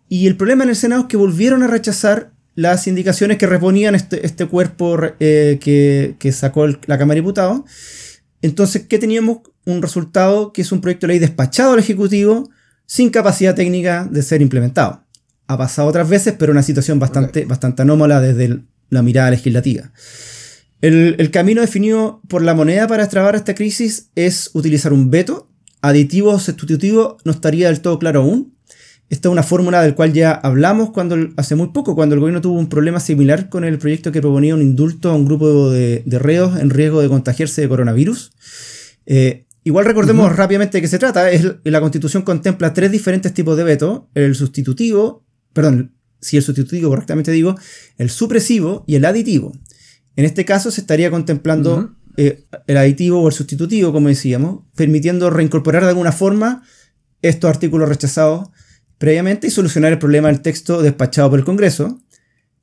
Y 0.09 0.26
el 0.26 0.37
problema 0.37 0.64
en 0.64 0.71
el 0.71 0.76
Senado 0.76 1.02
es 1.02 1.09
que 1.09 1.16
volvieron 1.16 1.62
a 1.62 1.69
rechazar 1.69 2.36
las 2.57 2.89
indicaciones 2.89 3.39
que 3.39 3.47
reponían 3.47 3.95
este, 3.95 4.27
este 4.27 4.47
cuerpo 4.47 4.99
eh, 5.21 5.59
que, 5.61 6.17
que, 6.19 6.33
sacó 6.33 6.67
la 6.67 6.99
Cámara 6.99 7.15
de 7.15 7.21
Diputados 7.21 7.63
entonces, 8.43 8.87
¿qué 8.89 8.99
teníamos? 8.99 9.39
Un 9.65 9.83
resultado 9.83 10.53
que 10.53 10.63
es 10.63 10.71
un 10.71 10.81
proyecto 10.81 11.07
de 11.07 11.15
ley 11.15 11.19
despachado 11.19 11.73
al 11.73 11.81
Ejecutivo 11.81 12.49
sin 12.87 13.11
capacidad 13.11 13.55
técnica 13.55 14.07
de 14.09 14.23
ser 14.23 14.43
implementado. 14.43 15.05
Ha 15.49 15.59
pasado 15.59 15.89
otras 15.89 16.09
veces, 16.09 16.35
pero 16.39 16.53
una 16.53 16.63
situación 16.63 16.99
bastante, 16.99 17.45
bastante 17.45 17.83
anómala 17.83 18.21
desde 18.21 18.61
la 18.91 19.03
mirada 19.03 19.31
legislativa. 19.31 19.93
El, 20.81 21.31
camino 21.33 21.61
definido 21.61 22.21
por 22.29 22.43
la 22.43 22.55
moneda 22.55 22.87
para 22.87 23.03
extrabar 23.03 23.35
esta 23.35 23.55
crisis 23.55 24.11
es 24.15 24.51
utilizar 24.53 24.93
un 24.93 25.11
veto. 25.11 25.49
Aditivo 25.83 26.31
o 26.31 26.39
sustitutivo 26.39 27.19
no 27.25 27.33
estaría 27.33 27.69
del 27.69 27.81
todo 27.81 27.99
claro 27.99 28.21
aún. 28.21 28.56
Esta 29.09 29.29
es 29.29 29.33
una 29.33 29.45
fórmula 29.45 29.83
del 29.83 29.95
cual 29.95 30.13
ya 30.13 30.33
hablamos 30.33 30.91
cuando, 30.91 31.17
hace 31.37 31.55
muy 31.55 31.69
poco, 31.69 31.95
cuando 31.95 32.17
el 32.17 32.21
gobierno 32.21 32.41
tuvo 32.41 32.59
un 32.59 32.69
problema 32.69 32.99
similar 32.99 33.49
con 33.49 33.65
el 33.65 33.79
proyecto 33.79 34.11
que 34.11 34.21
proponía 34.21 34.55
un 34.55 34.63
indulto 34.63 35.11
a 35.11 35.15
un 35.15 35.27
grupo 35.27 35.71
de, 35.71 36.03
reos 36.07 36.59
en 36.59 36.71
riesgo 36.71 37.01
de 37.01 37.09
contagiarse 37.09 37.63
de 37.63 37.69
coronavirus. 37.69 38.33
Eh, 39.07 39.47
igual 39.63 39.85
recordemos 39.85 40.35
rápidamente 40.35 40.79
de 40.79 40.83
qué 40.83 40.89
se 40.89 40.99
trata. 40.99 41.31
Es, 41.31 41.47
la 41.63 41.81
constitución 41.81 42.25
contempla 42.25 42.75
tres 42.75 42.91
diferentes 42.91 43.33
tipos 43.33 43.57
de 43.57 43.63
veto. 43.63 44.11
El 44.15 44.35
sustitutivo, 44.35 45.25
perdón, 45.53 45.95
si 46.21 46.37
el 46.37 46.43
sustitutivo 46.43 46.91
correctamente 46.91 47.31
digo, 47.31 47.55
el 47.99 48.11
supresivo 48.11 48.83
y 48.89 48.97
el 48.97 49.05
aditivo. 49.05 49.53
En 50.17 50.25
este 50.25 50.45
caso 50.45 50.73
se 50.73 50.81
estaría 50.81 51.13
contemplando 51.13 51.95
eh, 52.17 52.45
el 52.67 52.77
aditivo 52.77 53.21
o 53.21 53.29
el 53.29 53.35
sustitutivo, 53.35 53.93
como 53.93 54.09
decíamos, 54.09 54.65
permitiendo 54.75 55.31
reincorporar 55.31 55.85
de 55.85 55.91
alguna 55.91 56.11
forma 56.11 56.65
estos 57.23 57.49
artículos 57.49 57.89
rechazados 57.89 58.49
previamente 58.99 59.47
y 59.47 59.50
solucionar 59.50 59.93
el 59.93 59.99
problema 59.99 60.29
del 60.29 60.43
texto 60.43 60.83
despachado 60.83 61.31
por 61.31 61.38
el 61.38 61.45
Congreso. 61.45 62.00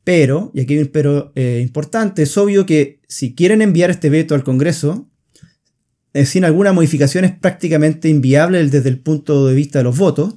Pero, 0.03 0.51
y 0.53 0.61
aquí 0.61 0.73
hay 0.73 0.81
un 0.81 0.87
pero 0.87 1.31
eh, 1.35 1.59
importante, 1.61 2.23
es 2.23 2.37
obvio 2.37 2.65
que 2.65 2.99
si 3.07 3.35
quieren 3.35 3.61
enviar 3.61 3.89
este 3.89 4.09
veto 4.09 4.35
al 4.35 4.43
Congreso, 4.43 5.09
eh, 6.13 6.25
sin 6.27 6.45
alguna 6.45 6.73
modificación 6.73 7.25
es 7.25 7.31
prácticamente 7.31 8.07
inviable 8.07 8.63
desde 8.67 8.89
el 8.89 8.99
punto 8.99 9.47
de 9.47 9.55
vista 9.55 9.79
de 9.79 9.83
los 9.83 9.97
votos, 9.97 10.35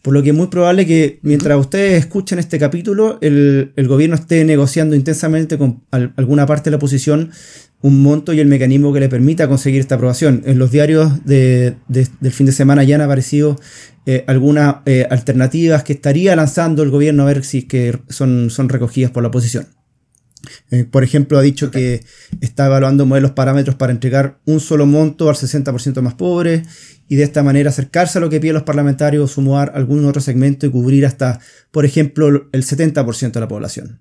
por 0.00 0.14
lo 0.14 0.22
que 0.22 0.30
es 0.30 0.34
muy 0.34 0.46
probable 0.46 0.86
que 0.86 1.18
mientras 1.22 1.58
ustedes 1.58 1.98
escuchen 1.98 2.38
este 2.38 2.58
capítulo, 2.58 3.18
el, 3.20 3.72
gobierno 3.86 4.16
esté 4.16 4.44
negociando 4.44 4.96
intensamente 4.96 5.58
con 5.58 5.82
alguna 5.90 6.46
parte 6.46 6.64
de 6.64 6.70
la 6.72 6.76
oposición 6.78 7.30
un 7.82 8.02
monto 8.02 8.32
y 8.32 8.40
el 8.40 8.46
mecanismo 8.46 8.92
que 8.92 9.00
le 9.00 9.08
permita 9.08 9.48
conseguir 9.48 9.80
esta 9.80 9.96
aprobación. 9.96 10.42
En 10.46 10.58
los 10.58 10.70
diarios 10.70 11.24
del 11.24 11.76
fin 12.30 12.46
de 12.46 12.52
semana 12.52 12.84
ya 12.84 12.96
han 12.96 13.00
aparecido 13.02 13.58
eh, 14.06 14.24
algunas 14.26 14.76
eh, 14.86 15.06
alternativas 15.10 15.84
que 15.84 15.94
estaría 15.94 16.34
lanzando 16.34 16.82
el 16.82 16.90
gobierno 16.90 17.22
a 17.22 17.26
ver 17.26 17.44
si 17.44 17.62
que 17.62 17.98
son, 18.08 18.50
son 18.50 18.68
recogidas 18.68 19.10
por 19.10 19.22
la 19.22 19.28
oposición. 19.28 19.66
Eh, 20.70 20.84
por 20.84 21.04
ejemplo, 21.04 21.38
ha 21.38 21.42
dicho 21.42 21.70
que 21.70 22.02
está 22.40 22.66
evaluando 22.66 23.06
modelos 23.06 23.32
parámetros 23.32 23.76
para 23.76 23.92
entregar 23.92 24.38
un 24.46 24.60
solo 24.60 24.86
monto 24.86 25.28
al 25.28 25.36
60% 25.36 26.00
más 26.00 26.14
pobre 26.14 26.62
y 27.08 27.16
de 27.16 27.24
esta 27.24 27.42
manera 27.42 27.70
acercarse 27.70 28.18
a 28.18 28.20
lo 28.20 28.30
que 28.30 28.40
piden 28.40 28.54
los 28.54 28.62
parlamentarios, 28.62 29.32
sumar 29.32 29.72
algún 29.74 30.04
otro 30.06 30.22
segmento 30.22 30.66
y 30.66 30.70
cubrir 30.70 31.06
hasta, 31.06 31.40
por 31.70 31.84
ejemplo, 31.84 32.48
el 32.52 32.64
70% 32.64 33.32
de 33.32 33.40
la 33.40 33.48
población. 33.48 34.00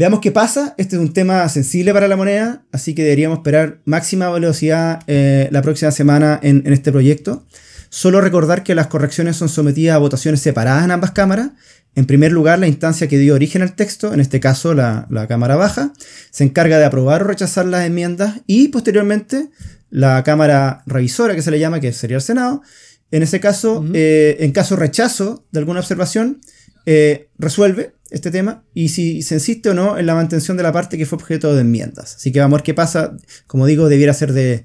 Veamos 0.00 0.20
qué 0.20 0.30
pasa. 0.30 0.74
Este 0.78 0.96
es 0.96 1.02
un 1.02 1.12
tema 1.12 1.48
sensible 1.48 1.92
para 1.92 2.08
la 2.08 2.16
moneda, 2.16 2.62
así 2.72 2.94
que 2.94 3.02
deberíamos 3.02 3.38
esperar 3.38 3.80
máxima 3.84 4.30
velocidad 4.30 5.00
eh, 5.06 5.48
la 5.50 5.62
próxima 5.62 5.90
semana 5.90 6.38
en, 6.42 6.62
este 6.72 6.92
proyecto. 6.92 7.44
Solo 7.88 8.20
recordar 8.20 8.62
que 8.62 8.74
las 8.74 8.86
correcciones 8.86 9.36
son 9.36 9.48
sometidas 9.48 9.96
a 9.96 9.98
votaciones 9.98 10.40
separadas 10.40 10.84
en 10.84 10.92
ambas 10.92 11.10
cámaras. 11.10 11.50
En 11.94 12.06
primer 12.06 12.30
lugar, 12.30 12.58
la 12.58 12.68
instancia 12.68 13.08
que 13.08 13.18
dio 13.18 13.34
origen 13.34 13.62
al 13.62 13.74
texto, 13.74 14.14
en 14.14 14.20
este 14.20 14.38
caso 14.38 14.74
la, 14.74 15.06
Cámara 15.28 15.56
Baja, 15.56 15.92
se 16.30 16.44
encarga 16.44 16.78
de 16.78 16.84
aprobar 16.84 17.22
o 17.22 17.26
rechazar 17.26 17.66
las 17.66 17.84
enmiendas 17.84 18.40
y 18.46 18.68
posteriormente 18.68 19.50
la 19.90 20.22
Cámara 20.22 20.82
Revisora, 20.86 21.34
que 21.34 21.42
se 21.42 21.50
le 21.50 21.58
llama, 21.58 21.80
que 21.80 21.92
sería 21.92 22.16
el 22.16 22.22
Senado, 22.22 22.62
en 23.10 23.24
ese 23.24 23.40
caso, 23.40 23.84
eh, 23.92 24.36
en 24.40 24.52
caso 24.52 24.76
rechazo 24.76 25.44
de 25.50 25.58
alguna 25.58 25.80
observación, 25.80 26.40
eh, 26.86 27.28
resuelve 27.38 27.94
este 28.10 28.30
tema 28.30 28.64
y 28.72 28.88
si 28.88 29.22
se 29.22 29.34
insiste 29.34 29.70
o 29.70 29.74
no 29.74 29.98
en 29.98 30.06
la 30.06 30.14
mantención 30.14 30.56
de 30.56 30.62
la 30.62 30.72
parte 30.72 30.96
que 30.96 31.06
fue 31.06 31.16
objeto 31.16 31.54
de 31.54 31.62
enmiendas. 31.62 32.16
Así 32.16 32.32
que 32.32 32.40
vamos 32.40 32.56
a 32.56 32.58
ver 32.58 32.64
qué 32.64 32.74
pasa. 32.74 33.16
Como 33.46 33.66
digo, 33.66 33.88
debiera 33.88 34.14
ser 34.14 34.32
de 34.32 34.62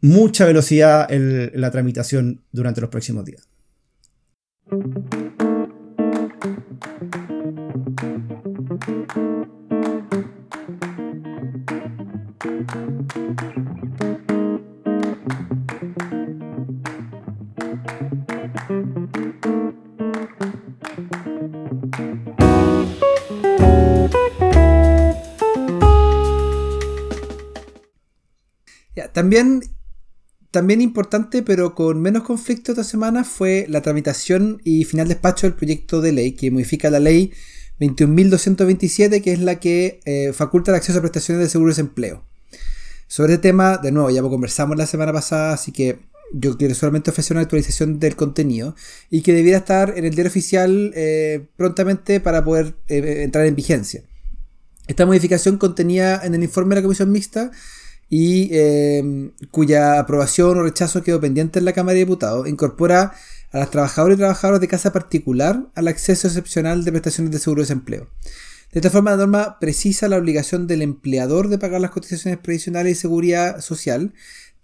mucha 0.00 0.44
velocidad 0.44 1.08
la 1.10 1.70
tramitación 1.70 2.42
durante 2.52 2.82
los 2.82 2.90
próximos 2.90 3.24
días. 3.24 3.48
También, 29.14 29.60
también 30.50 30.80
importante, 30.80 31.44
pero 31.44 31.76
con 31.76 32.02
menos 32.02 32.24
conflicto 32.24 32.72
esta 32.72 32.82
semana, 32.82 33.22
fue 33.22 33.64
la 33.68 33.80
tramitación 33.80 34.60
y 34.64 34.84
final 34.84 35.06
despacho 35.06 35.46
del 35.46 35.54
proyecto 35.54 36.00
de 36.00 36.10
ley 36.12 36.32
que 36.32 36.50
modifica 36.50 36.90
la 36.90 36.98
ley 36.98 37.32
21.227, 37.80 39.22
que 39.22 39.32
es 39.32 39.40
la 39.40 39.58
que 39.58 40.00
eh, 40.04 40.32
faculta 40.32 40.70
el 40.70 40.76
acceso 40.76 40.98
a 40.98 41.02
prestaciones 41.02 41.42
de 41.44 41.50
seguro 41.50 41.68
de 41.68 41.72
desempleo. 41.72 42.24
Sobre 43.06 43.34
este 43.34 43.48
tema, 43.48 43.78
de 43.78 43.92
nuevo, 43.92 44.10
ya 44.10 44.22
lo 44.22 44.30
conversamos 44.30 44.76
la 44.76 44.86
semana 44.86 45.12
pasada, 45.12 45.52
así 45.52 45.72
que 45.72 45.98
yo 46.32 46.56
quiero 46.56 46.74
solamente 46.74 47.10
ofrecer 47.10 47.36
una 47.36 47.42
actualización 47.42 48.00
del 48.00 48.16
contenido 48.16 48.74
y 49.10 49.22
que 49.22 49.32
debiera 49.32 49.58
estar 49.58 49.94
en 49.96 50.04
el 50.04 50.14
diario 50.14 50.30
oficial 50.30 50.92
eh, 50.94 51.46
prontamente 51.56 52.20
para 52.20 52.44
poder 52.44 52.74
eh, 52.88 53.22
entrar 53.22 53.46
en 53.46 53.54
vigencia. 53.54 54.02
Esta 54.86 55.06
modificación 55.06 55.58
contenía 55.58 56.20
en 56.24 56.34
el 56.34 56.42
informe 56.42 56.74
de 56.74 56.80
la 56.80 56.84
Comisión 56.84 57.10
Mixta 57.10 57.50
y 58.10 58.50
cuya 59.50 59.98
aprobación 59.98 60.58
o 60.58 60.62
rechazo 60.62 61.02
quedó 61.02 61.20
pendiente 61.20 61.58
en 61.58 61.64
la 61.64 61.72
Cámara 61.72 61.94
de 61.94 62.00
Diputados, 62.00 62.46
incorpora 62.46 63.12
a 63.54 63.58
las 63.60 63.70
trabajadoras 63.70 64.16
y 64.16 64.18
trabajadores 64.18 64.60
de 64.60 64.66
casa 64.66 64.92
particular 64.92 65.68
al 65.76 65.86
acceso 65.86 66.26
excepcional 66.26 66.84
de 66.84 66.90
prestaciones 66.90 67.30
de 67.30 67.38
seguro 67.38 67.62
de 67.62 67.68
desempleo. 67.68 68.08
De 68.72 68.80
esta 68.80 68.90
forma, 68.90 69.12
la 69.12 69.18
norma 69.18 69.60
precisa 69.60 70.08
la 70.08 70.16
obligación 70.16 70.66
del 70.66 70.82
empleador 70.82 71.48
de 71.48 71.58
pagar 71.58 71.80
las 71.80 71.92
cotizaciones 71.92 72.40
previsionales 72.40 72.98
y 72.98 73.00
seguridad 73.00 73.60
social, 73.60 74.12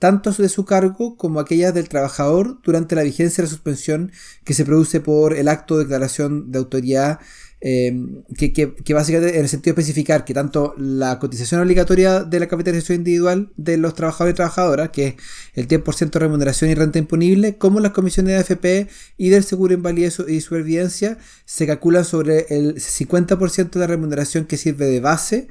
tanto 0.00 0.33
de 0.33 0.49
su 0.49 0.64
cargo 0.64 1.16
como 1.16 1.38
aquellas 1.38 1.73
del 1.73 1.88
trabajador 1.88 2.59
durante 2.64 2.97
la 2.97 3.04
vigencia 3.04 3.42
de 3.42 3.47
la 3.47 3.54
suspensión 3.54 4.11
que 4.42 4.54
se 4.54 4.64
produce 4.64 5.00
por 5.00 5.35
el 5.35 5.47
acto 5.47 5.78
de 5.78 5.85
declaración 5.85 6.50
de 6.50 6.59
autoridad 6.59 7.21
Em, 7.62 8.23
que, 8.38 8.95
básicamente 8.95 9.37
en 9.37 9.42
el 9.42 9.49
sentido 9.50 9.75
de 9.75 9.83
especificar 9.83 10.25
que 10.25 10.33
tanto 10.33 10.73
la 10.78 11.19
cotización 11.19 11.61
obligatoria 11.61 12.25
de 12.25 12.40
la 12.40 12.49
capitalización 12.49 13.00
individual 13.00 13.52
de 13.59 13.76
los 13.76 13.95
trabajadores 13.95 14.33
y 14.33 14.37
trabajadoras, 14.37 14.88
que 14.88 15.09
es 15.09 15.14
el 15.52 15.69
10% 15.69 16.19
de 16.19 16.25
remuneración 16.25 16.71
y 16.71 16.75
renta 16.75 16.99
imponible, 16.99 17.59
como 17.59 17.80
las 17.80 17.92
comisiones 17.92 18.33
de 18.33 18.38
AFP 18.38 18.88
y 19.19 19.28
del 19.28 19.45
seguro 19.45 19.75
invalidez 19.75 20.23
y 20.26 20.40
supervivencia, 20.40 21.19
se 21.45 21.66
calculan 21.66 22.07
sobre 22.07 22.47
el 22.49 22.76
50% 22.76 23.73
de 23.73 23.80
la 23.80 23.87
remuneración 23.87 24.47
que 24.47 24.57
sirve 24.57 24.87
de 24.87 25.00
base 25.00 25.49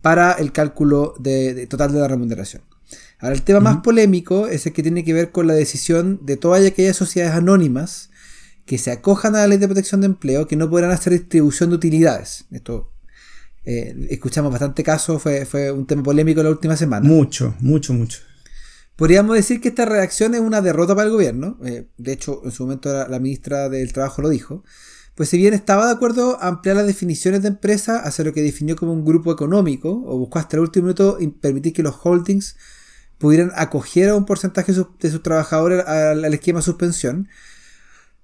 para 0.00 0.32
el 0.32 0.52
cálculo 0.52 1.14
de, 1.18 1.66
total 1.66 1.92
de 1.92 2.00
la 2.00 2.08
remuneración. 2.08 2.62
Ahora, 3.20 3.34
el 3.34 3.42
tema 3.42 3.60
más 3.60 3.76
polémico 3.78 4.46
es 4.46 4.66
el 4.66 4.72
que 4.72 4.82
tiene 4.82 5.04
que 5.04 5.12
ver 5.12 5.30
con 5.30 5.46
la 5.46 5.54
decisión 5.54 6.20
de 6.22 6.36
todas 6.36 6.64
aquellas 6.64 6.96
sociedades 6.96 7.36
anónimas 7.36 8.10
que 8.64 8.78
se 8.78 8.90
acojan 8.90 9.34
a 9.34 9.40
la 9.40 9.48
ley 9.48 9.58
de 9.58 9.66
protección 9.66 10.00
de 10.00 10.06
empleo, 10.06 10.46
que 10.46 10.56
no 10.56 10.70
podrán 10.70 10.90
hacer 10.90 11.12
distribución 11.12 11.70
de 11.70 11.76
utilidades. 11.76 12.46
Esto 12.50 12.92
eh, 13.64 14.06
escuchamos 14.10 14.50
bastante 14.50 14.82
casos, 14.82 15.22
fue, 15.22 15.44
fue 15.44 15.70
un 15.70 15.86
tema 15.86 16.02
polémico 16.02 16.42
la 16.42 16.50
última 16.50 16.76
semana. 16.76 17.06
Mucho, 17.06 17.54
mucho, 17.60 17.92
mucho. 17.92 18.20
Podríamos 18.96 19.34
decir 19.34 19.60
que 19.60 19.68
esta 19.68 19.86
redacción 19.86 20.34
es 20.34 20.40
una 20.40 20.60
derrota 20.60 20.94
para 20.94 21.06
el 21.06 21.12
gobierno. 21.12 21.58
Eh, 21.64 21.88
de 21.96 22.12
hecho, 22.12 22.42
en 22.44 22.50
su 22.50 22.64
momento 22.64 22.92
la, 22.92 23.18
ministra 23.18 23.68
del 23.68 23.92
Trabajo 23.92 24.22
lo 24.22 24.28
dijo. 24.28 24.62
Pues 25.14 25.28
si 25.30 25.36
bien 25.36 25.54
estaba 25.54 25.86
de 25.86 25.92
acuerdo 25.92 26.38
a 26.40 26.48
ampliar 26.48 26.76
las 26.76 26.86
definiciones 26.86 27.42
de 27.42 27.48
empresa 27.48 28.00
hacia 28.00 28.24
lo 28.24 28.32
que 28.32 28.42
definió 28.42 28.76
como 28.76 28.92
un 28.92 29.04
grupo 29.04 29.32
económico, 29.32 29.90
o 30.06 30.18
buscó 30.18 30.38
hasta 30.38 30.56
el 30.56 30.62
último 30.62 30.84
minuto 30.84 31.18
permitir 31.40 31.72
que 31.72 31.82
los 31.82 31.96
holdings 32.02 32.56
pudieran 33.20 33.52
acoger 33.54 34.08
a 34.08 34.16
un 34.16 34.26
porcentaje 34.26 34.72
de 34.72 35.10
sus 35.10 35.22
trabajadores 35.22 35.86
al, 35.86 36.24
al 36.24 36.34
esquema 36.34 36.62
suspensión, 36.62 37.28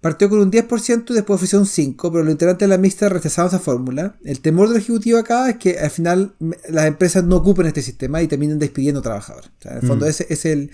Partió 0.07 0.29
con 0.29 0.39
un 0.39 0.53
10% 0.53 1.11
y 1.11 1.15
después 1.15 1.35
ofreció 1.35 1.59
un 1.59 1.65
5%, 1.65 1.97
pero 2.13 2.23
los 2.23 2.31
integrantes 2.31 2.69
de 2.69 2.73
la 2.73 2.81
mixta 2.81 3.09
rechazaron 3.09 3.49
esa 3.49 3.59
fórmula. 3.59 4.17
El 4.25 4.41
temor 4.41 4.69
del 4.69 4.79
Ejecutivo 4.79 5.19
acá 5.19 5.51
es 5.51 5.57
que 5.57 5.79
al 5.81 5.91
final 5.91 6.37
las 6.69 6.87
empresas 6.87 7.25
no 7.25 7.35
ocupen 7.35 7.67
este 7.67 7.83
sistema 7.83 8.23
y 8.23 8.29
terminen 8.29 8.59
despidiendo 8.59 9.03
trabajadores. 9.03 9.51
en 9.65 9.79
el 9.79 9.83
fondo 9.87 10.07
mm. 10.07 10.09
ese, 10.09 10.27
es 10.29 10.45
el, 10.45 10.71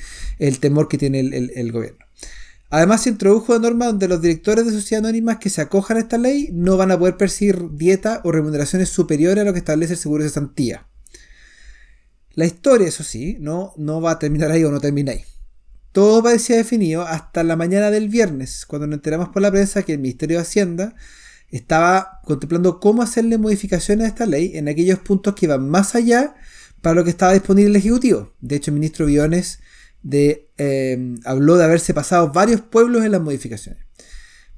temor 0.58 0.88
que 0.88 0.98
tiene 0.98 1.20
el, 1.20 1.72
gobierno. 1.72 2.04
Además 2.68 3.04
se 3.04 3.08
introdujo 3.08 3.52
una 3.52 3.68
norma 3.68 3.86
donde 3.86 4.06
los 4.06 4.20
directores 4.20 4.66
de 4.66 4.72
sociedades 4.72 5.08
anónimas 5.08 5.38
que 5.38 5.48
se 5.48 5.62
acojan 5.62 5.96
a 5.98 6.00
esta 6.00 6.18
ley 6.18 6.50
no 6.52 6.76
van 6.76 6.90
a 6.90 6.98
poder 6.98 7.16
percibir 7.16 7.70
dieta 7.70 8.20
o 8.24 8.32
remuneraciones 8.32 8.88
superiores 8.90 9.40
a 9.40 9.44
lo 9.44 9.54
que 9.54 9.60
establece 9.60 9.94
el 9.94 9.98
seguro 9.98 10.24
de 10.24 10.30
cesantía. 10.30 10.88
La 12.34 12.46
historia, 12.46 12.88
eso 12.88 13.04
sí, 13.04 13.36
no, 13.40 13.74
no 13.76 14.00
va 14.00 14.12
a 14.12 14.18
terminar 14.18 14.50
ahí 14.50 14.64
o 14.64 14.70
no 14.70 14.80
termina 14.80 15.12
ahí. 15.12 15.24
Todo 15.92 16.22
parecía 16.22 16.56
definido 16.56 17.02
hasta 17.02 17.44
la 17.44 17.56
mañana 17.56 17.90
del 17.90 18.08
viernes, 18.08 18.64
cuando 18.66 18.86
nos 18.86 18.96
enteramos 18.96 19.28
por 19.28 19.42
la 19.42 19.50
prensa 19.50 19.82
que 19.82 19.92
el 19.92 19.98
Ministerio 19.98 20.38
de 20.38 20.42
Hacienda 20.42 20.94
estaba 21.50 22.20
contemplando 22.24 22.80
cómo 22.80 23.02
hacerle 23.02 23.36
modificaciones 23.36 24.06
a 24.06 24.08
esta 24.08 24.26
ley 24.26 24.52
en 24.54 24.68
aquellos 24.68 25.00
puntos 25.00 25.34
que 25.34 25.46
iban 25.46 25.68
más 25.68 25.94
allá 25.94 26.34
para 26.80 26.94
lo 26.94 27.04
que 27.04 27.10
estaba 27.10 27.34
disponible 27.34 27.70
el 27.70 27.76
Ejecutivo. 27.76 28.32
De 28.40 28.56
hecho, 28.56 28.70
el 28.70 28.76
ministro 28.76 29.04
Biones 29.04 29.60
de, 30.02 30.50
eh, 30.56 31.14
habló 31.24 31.56
de 31.56 31.64
haberse 31.64 31.92
pasado 31.92 32.32
varios 32.32 32.62
pueblos 32.62 33.04
en 33.04 33.12
las 33.12 33.20
modificaciones. 33.20 33.84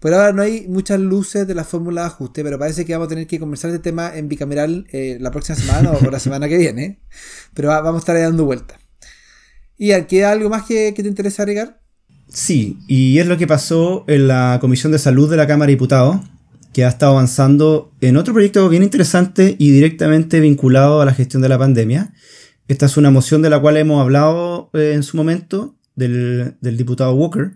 Por 0.04 0.12
ahora 0.12 0.34
no 0.34 0.42
hay 0.42 0.66
muchas 0.68 1.00
luces 1.00 1.46
de 1.46 1.54
la 1.54 1.64
fórmula 1.64 2.02
de 2.02 2.08
ajuste, 2.08 2.44
pero 2.44 2.58
parece 2.58 2.84
que 2.84 2.92
vamos 2.92 3.06
a 3.06 3.08
tener 3.08 3.26
que 3.26 3.40
conversar 3.40 3.70
este 3.70 3.82
tema 3.82 4.14
en 4.14 4.28
bicameral 4.28 4.86
eh, 4.92 5.16
la 5.18 5.30
próxima 5.30 5.56
semana 5.56 5.92
o 5.92 6.10
la 6.10 6.20
semana 6.20 6.46
que 6.46 6.58
viene. 6.58 7.00
Pero 7.54 7.68
vamos 7.68 7.94
a 7.94 7.98
estar 8.00 8.20
dando 8.20 8.44
vueltas. 8.44 8.76
¿Y 9.78 9.98
queda 10.02 10.32
algo 10.32 10.50
más 10.50 10.64
que, 10.64 10.92
te 10.92 11.08
interesa 11.08 11.44
agregar? 11.44 11.80
Sí, 12.28 12.80
y 12.86 13.18
es 13.18 13.26
lo 13.26 13.38
que 13.38 13.46
pasó 13.46 14.04
en 14.06 14.28
la 14.28 14.58
Comisión 14.60 14.92
de 14.92 14.98
Salud 14.98 15.30
de 15.30 15.38
la 15.38 15.46
Cámara 15.46 15.68
de 15.68 15.76
Diputados, 15.76 16.20
que 16.74 16.84
ha 16.84 16.88
estado 16.88 17.12
avanzando 17.12 17.90
en 18.02 18.18
otro 18.18 18.34
proyecto 18.34 18.68
bien 18.68 18.82
interesante 18.82 19.56
y 19.58 19.70
directamente 19.70 20.38
vinculado 20.38 21.00
a 21.00 21.06
la 21.06 21.14
gestión 21.14 21.40
de 21.40 21.48
la 21.48 21.58
pandemia. 21.58 22.12
Esta 22.68 22.84
es 22.84 22.98
una 22.98 23.10
moción 23.10 23.40
de 23.40 23.48
la 23.48 23.58
cual 23.58 23.78
hemos 23.78 24.02
hablado 24.02 24.68
eh, 24.74 24.92
en 24.94 25.02
su 25.02 25.16
momento, 25.16 25.78
del 25.96 26.58
diputado 26.60 27.14
Walker, 27.14 27.52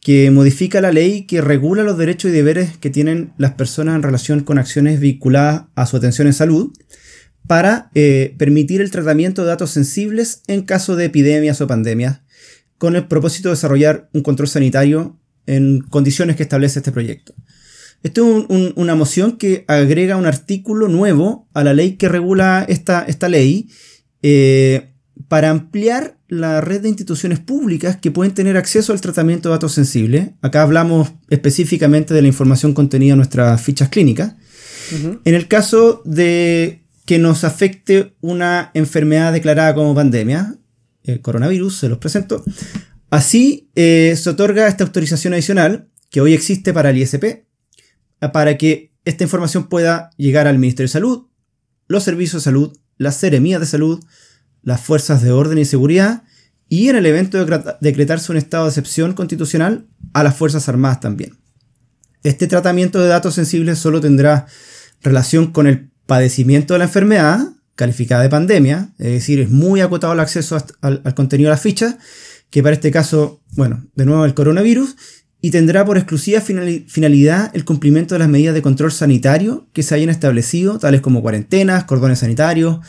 que 0.00 0.30
modifica 0.30 0.80
la 0.80 0.92
ley 0.92 1.26
que 1.26 1.40
regula 1.40 1.82
los 1.82 1.98
derechos 1.98 2.30
y 2.30 2.34
deberes 2.34 2.76
que 2.78 2.90
tienen 2.90 3.32
las 3.36 3.52
personas 3.52 3.96
en 3.96 4.02
relación 4.02 4.40
con 4.40 4.58
acciones 4.58 4.98
vinculadas 4.98 5.64
a 5.74 5.86
su 5.86 5.96
atención 5.96 6.26
en 6.26 6.32
salud 6.32 6.72
para 7.46 7.90
eh, 7.94 8.34
permitir 8.38 8.80
el 8.80 8.90
tratamiento 8.90 9.42
de 9.42 9.48
datos 9.48 9.70
sensibles 9.70 10.42
en 10.46 10.62
caso 10.62 10.96
de 10.96 11.06
epidemias 11.06 11.60
o 11.60 11.66
pandemias, 11.66 12.20
con 12.78 12.96
el 12.96 13.08
propósito 13.08 13.48
de 13.48 13.54
desarrollar 13.54 14.08
un 14.12 14.22
control 14.22 14.48
sanitario 14.48 15.18
en 15.46 15.80
condiciones 15.80 16.36
que 16.36 16.44
establece 16.44 16.78
este 16.78 16.92
proyecto. 16.92 17.34
Esto 18.02 18.46
es 18.48 18.72
una 18.76 18.94
moción 18.94 19.36
que 19.36 19.64
agrega 19.68 20.16
un 20.16 20.26
artículo 20.26 20.88
nuevo 20.88 21.48
a 21.52 21.62
la 21.62 21.74
ley 21.74 21.96
que 21.96 22.08
regula 22.08 22.64
esta, 22.66 23.04
esta 23.06 23.28
ley 23.28 23.68
eh, 24.22 24.89
para 25.30 25.50
ampliar 25.50 26.18
la 26.26 26.60
red 26.60 26.80
de 26.80 26.88
instituciones 26.88 27.38
públicas 27.38 27.96
que 27.96 28.10
pueden 28.10 28.34
tener 28.34 28.56
acceso 28.56 28.92
al 28.92 29.00
tratamiento 29.00 29.48
de 29.48 29.54
datos 29.54 29.70
sensibles. 29.70 30.30
Acá 30.42 30.62
hablamos 30.62 31.12
específicamente 31.28 32.12
de 32.14 32.20
la 32.20 32.26
información 32.26 32.74
contenida 32.74 33.12
en 33.12 33.18
nuestras 33.18 33.62
fichas 33.62 33.90
clínicas. 33.90 34.34
En 35.24 35.34
el 35.36 35.46
caso 35.46 36.02
de 36.04 36.82
que 37.06 37.20
nos 37.20 37.44
afecte 37.44 38.16
una 38.20 38.72
enfermedad 38.74 39.32
declarada 39.32 39.72
como 39.76 39.94
pandemia, 39.94 40.56
el 41.04 41.20
coronavirus, 41.20 41.76
se 41.76 41.88
los 41.88 41.98
presento. 41.98 42.42
Así 43.08 43.70
eh, 43.76 44.16
se 44.20 44.30
otorga 44.30 44.66
esta 44.66 44.82
autorización 44.82 45.34
adicional 45.34 45.88
que 46.10 46.20
hoy 46.20 46.34
existe 46.34 46.72
para 46.72 46.90
el 46.90 46.98
ISP, 46.98 47.44
para 48.32 48.58
que 48.58 48.92
esta 49.04 49.22
información 49.22 49.68
pueda 49.68 50.10
llegar 50.16 50.48
al 50.48 50.58
Ministerio 50.58 50.88
de 50.88 50.92
Salud 50.92 51.28
los 51.86 52.02
servicios 52.02 52.42
de 52.42 52.44
salud, 52.46 52.76
las 52.98 53.16
seremías 53.16 53.60
de 53.60 53.66
salud, 53.66 54.04
las 54.62 54.80
fuerzas 54.80 55.22
de 55.22 55.32
orden 55.32 55.58
y 55.58 55.64
seguridad, 55.64 56.22
y 56.68 56.88
en 56.88 56.96
el 56.96 57.06
evento 57.06 57.44
de 57.44 57.74
decretarse 57.80 58.30
un 58.30 58.38
estado 58.38 58.64
de 58.64 58.70
excepción 58.70 59.12
constitucional, 59.12 59.86
a 60.12 60.22
las 60.22 60.36
Fuerzas 60.36 60.68
Armadas 60.68 61.00
también. 61.00 61.36
Este 62.22 62.46
tratamiento 62.46 63.00
de 63.00 63.08
datos 63.08 63.34
sensibles 63.34 63.78
solo 63.78 64.00
tendrá 64.00 64.46
relación 65.02 65.52
con 65.52 65.66
el 65.66 65.90
padecimiento 66.06 66.74
de 66.74 66.78
la 66.78 66.84
enfermedad, 66.84 67.40
calificada 67.74 68.22
de 68.22 68.28
pandemia, 68.28 68.90
es 68.98 69.12
decir, 69.12 69.40
es 69.40 69.50
muy 69.50 69.80
acotado 69.80 70.12
el 70.12 70.20
acceso 70.20 70.58
al, 70.82 71.14
contenido 71.14 71.48
de 71.48 71.54
las 71.54 71.62
fichas, 71.62 71.96
que 72.50 72.62
para 72.62 72.74
este 72.74 72.90
caso, 72.90 73.40
bueno, 73.52 73.86
de 73.94 74.04
nuevo 74.04 74.24
el 74.24 74.34
coronavirus, 74.34 74.96
y 75.40 75.50
tendrá 75.50 75.86
por 75.86 75.96
exclusiva 75.96 76.42
finalidad 76.42 77.50
el 77.54 77.64
cumplimiento 77.64 78.14
de 78.14 78.18
las 78.18 78.28
medidas 78.28 78.54
de 78.54 78.60
control 78.60 78.92
sanitario 78.92 79.68
que 79.72 79.82
se 79.82 79.94
hayan 79.94 80.10
establecido, 80.10 80.78
tales 80.78 81.00
como 81.00 81.22
cuarentenas, 81.22 81.84
cordones 81.84 82.18
sanitarios, 82.18 82.80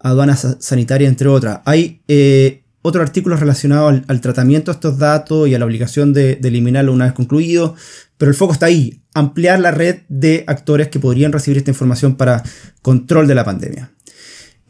aduanas 0.00 0.56
sanitarias, 0.60 1.08
entre 1.08 1.28
otras. 1.28 1.60
Hay 1.64 2.02
eh, 2.08 2.62
otros 2.82 3.02
artículos 3.02 3.40
relacionados 3.40 4.02
al, 4.06 4.20
tratamiento 4.20 4.70
de 4.70 4.76
estos 4.76 4.98
datos 4.98 5.48
y 5.48 5.54
a 5.54 5.58
la 5.58 5.64
obligación 5.64 6.12
de, 6.12 6.36
de 6.36 6.48
eliminarlo 6.48 6.92
una 6.92 7.06
vez 7.06 7.14
concluido, 7.14 7.74
pero 8.16 8.30
el 8.30 8.36
foco 8.36 8.52
está 8.52 8.66
ahí, 8.66 9.00
ampliar 9.14 9.60
la 9.60 9.70
red 9.70 10.00
de 10.08 10.44
actores 10.46 10.88
que 10.88 11.00
podrían 11.00 11.32
recibir 11.32 11.58
esta 11.58 11.70
información 11.70 12.16
para 12.16 12.42
control 12.82 13.26
de 13.26 13.34
la 13.34 13.44
pandemia. 13.44 13.90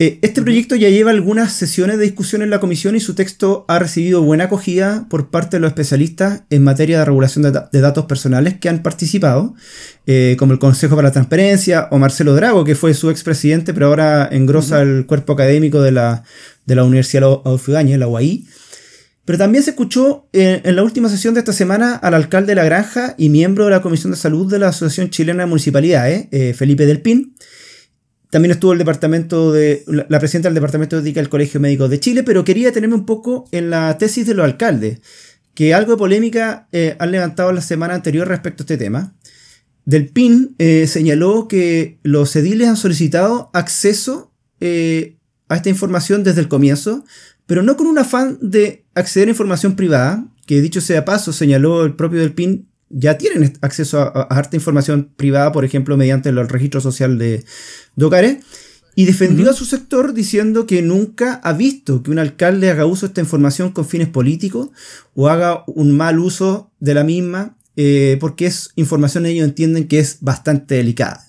Eh, 0.00 0.20
este 0.22 0.42
proyecto 0.42 0.76
ya 0.76 0.88
lleva 0.90 1.10
algunas 1.10 1.52
sesiones 1.52 1.98
de 1.98 2.04
discusión 2.04 2.42
en 2.42 2.50
la 2.50 2.60
comisión 2.60 2.94
y 2.94 3.00
su 3.00 3.16
texto 3.16 3.64
ha 3.66 3.80
recibido 3.80 4.22
buena 4.22 4.44
acogida 4.44 5.06
por 5.10 5.30
parte 5.30 5.56
de 5.56 5.60
los 5.60 5.70
especialistas 5.70 6.42
en 6.50 6.62
materia 6.62 7.00
de 7.00 7.04
regulación 7.04 7.42
de, 7.42 7.80
datos 7.80 8.04
personales 8.04 8.58
que 8.60 8.68
han 8.68 8.84
participado, 8.84 9.56
eh, 10.06 10.36
como 10.38 10.52
el 10.52 10.60
Consejo 10.60 10.94
para 10.94 11.08
la 11.08 11.12
Transparencia 11.12 11.88
o 11.90 11.98
Marcelo 11.98 12.36
Drago, 12.36 12.64
que 12.64 12.76
fue 12.76 12.94
su 12.94 13.10
expresidente, 13.10 13.74
pero 13.74 13.86
ahora 13.86 14.28
engrosa 14.30 14.82
el 14.82 15.04
cuerpo 15.04 15.32
académico 15.32 15.82
de 15.82 15.90
la, 15.90 16.22
de 16.64 16.76
la 16.76 16.84
Universidad 16.84 17.24
Adolfo 17.24 17.72
la 17.72 18.06
UAI. 18.06 18.46
Pero 19.24 19.36
también 19.36 19.64
se 19.64 19.70
escuchó 19.70 20.28
eh, 20.32 20.62
en 20.64 20.76
la 20.76 20.84
última 20.84 21.08
sesión 21.08 21.34
de 21.34 21.40
esta 21.40 21.52
semana 21.52 21.96
al 21.96 22.14
alcalde 22.14 22.52
de 22.52 22.54
La 22.54 22.64
Granja 22.64 23.16
y 23.18 23.30
miembro 23.30 23.64
de 23.64 23.72
la 23.72 23.82
Comisión 23.82 24.12
de 24.12 24.16
Salud 24.16 24.48
de 24.48 24.60
la 24.60 24.68
Asociación 24.68 25.10
Chilena 25.10 25.42
de 25.42 25.48
Municipalidades, 25.48 26.28
Felipe 26.56 26.86
Del 26.86 27.02
Pin, 27.02 27.34
también 28.30 28.52
estuvo 28.52 28.72
el 28.72 28.78
departamento 28.78 29.52
de. 29.52 29.84
la 29.86 30.18
presidenta 30.18 30.48
del 30.48 30.54
departamento 30.54 30.96
de 30.96 31.02
ética 31.02 31.20
del 31.20 31.30
Colegio 31.30 31.60
Médico 31.60 31.88
de 31.88 32.00
Chile, 32.00 32.22
pero 32.22 32.44
quería 32.44 32.72
tenerme 32.72 32.94
un 32.94 33.06
poco 33.06 33.48
en 33.52 33.70
la 33.70 33.96
tesis 33.98 34.26
de 34.26 34.34
los 34.34 34.44
alcaldes, 34.44 35.00
que 35.54 35.74
algo 35.74 35.92
de 35.92 35.98
polémica 35.98 36.68
eh, 36.72 36.96
han 36.98 37.10
levantado 37.10 37.52
la 37.52 37.62
semana 37.62 37.94
anterior 37.94 38.28
respecto 38.28 38.62
a 38.62 38.64
este 38.64 38.76
tema. 38.76 39.14
Del 39.84 40.08
PIN 40.08 40.54
eh, 40.58 40.86
señaló 40.86 41.48
que 41.48 41.98
los 42.02 42.36
ediles 42.36 42.68
han 42.68 42.76
solicitado 42.76 43.50
acceso 43.54 44.30
eh, 44.60 45.16
a 45.48 45.56
esta 45.56 45.70
información 45.70 46.24
desde 46.24 46.42
el 46.42 46.48
comienzo, 46.48 47.04
pero 47.46 47.62
no 47.62 47.78
con 47.78 47.86
un 47.86 47.98
afán 47.98 48.38
de 48.42 48.84
acceder 48.94 49.28
a 49.28 49.30
información 49.30 49.76
privada, 49.76 50.26
que 50.44 50.60
dicho 50.60 50.82
sea 50.82 51.06
paso, 51.06 51.32
señaló 51.32 51.84
el 51.84 51.94
propio 51.94 52.20
Del 52.20 52.34
PIN, 52.34 52.68
ya 52.90 53.16
tienen 53.16 53.54
acceso 53.62 54.00
a, 54.00 54.22
harta 54.24 54.56
información 54.56 55.10
privada, 55.16 55.52
por 55.52 55.64
ejemplo, 55.64 55.96
mediante 55.96 56.28
el 56.28 56.48
registro 56.48 56.80
social 56.80 57.18
de, 57.18 57.44
y 58.94 59.04
defendió 59.04 59.48
a 59.48 59.52
su 59.52 59.64
sector 59.64 60.12
diciendo 60.12 60.66
que 60.66 60.82
nunca 60.82 61.34
ha 61.44 61.52
visto 61.52 62.02
que 62.02 62.10
un 62.10 62.18
alcalde 62.18 62.68
haga 62.68 62.84
uso 62.84 63.06
de 63.06 63.10
esta 63.10 63.20
información 63.20 63.70
con 63.70 63.86
fines 63.86 64.08
políticos 64.08 64.70
o 65.14 65.28
haga 65.28 65.62
un 65.68 65.96
mal 65.96 66.18
uso 66.18 66.72
de 66.80 66.94
la 66.94 67.04
misma, 67.04 67.56
eh, 67.76 68.16
porque 68.18 68.46
es 68.46 68.70
información 68.74 69.24
ellos 69.24 69.46
entienden 69.46 69.86
que 69.86 70.00
es 70.00 70.18
bastante 70.20 70.74
delicada, 70.74 71.28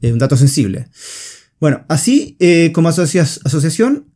es 0.00 0.12
un 0.12 0.18
dato 0.18 0.36
sensible. 0.36 0.88
Bueno, 1.60 1.84
así 1.88 2.36
eh, 2.40 2.72
como 2.72 2.88
asociación, 2.88 4.06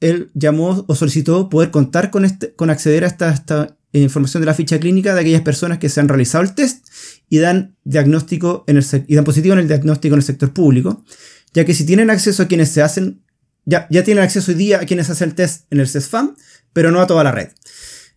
él 0.00 0.30
llamó 0.34 0.84
o 0.88 0.94
solicitó 0.96 1.50
poder 1.50 1.70
contar 1.70 2.10
con, 2.10 2.24
este, 2.24 2.52
con 2.54 2.68
acceder 2.70 3.04
a 3.04 3.06
esta, 3.06 3.30
esta 3.30 3.76
información 3.92 4.40
de 4.40 4.46
la 4.46 4.54
ficha 4.54 4.80
clínica 4.80 5.14
de 5.14 5.20
aquellas 5.20 5.42
personas 5.42 5.78
que 5.78 5.88
se 5.88 6.00
han 6.00 6.08
realizado 6.08 6.42
el 6.42 6.54
test 6.54 6.86
y 7.28 7.38
dan, 7.38 7.76
diagnóstico 7.84 8.64
en 8.66 8.76
el, 8.76 8.84
y 9.06 9.14
dan 9.14 9.24
positivo 9.24 9.52
en 9.52 9.60
el 9.60 9.68
diagnóstico 9.68 10.14
en 10.14 10.20
el 10.20 10.24
sector 10.24 10.52
público, 10.52 11.04
ya 11.54 11.64
que 11.64 11.74
si 11.74 11.84
tienen 11.84 12.10
acceso 12.10 12.42
a 12.42 12.48
quienes 12.48 12.70
se 12.70 12.82
hacen, 12.82 13.22
ya, 13.64 13.86
ya 13.90 14.04
tienen 14.04 14.24
acceso 14.24 14.52
hoy 14.52 14.56
día 14.56 14.80
a 14.80 14.86
quienes 14.86 15.10
hacen 15.10 15.30
el 15.30 15.34
test 15.34 15.66
en 15.70 15.80
el 15.80 15.88
CESFAM, 15.88 16.36
pero 16.72 16.90
no 16.90 17.00
a 17.00 17.06
toda 17.06 17.24
la 17.24 17.32
red. 17.32 17.48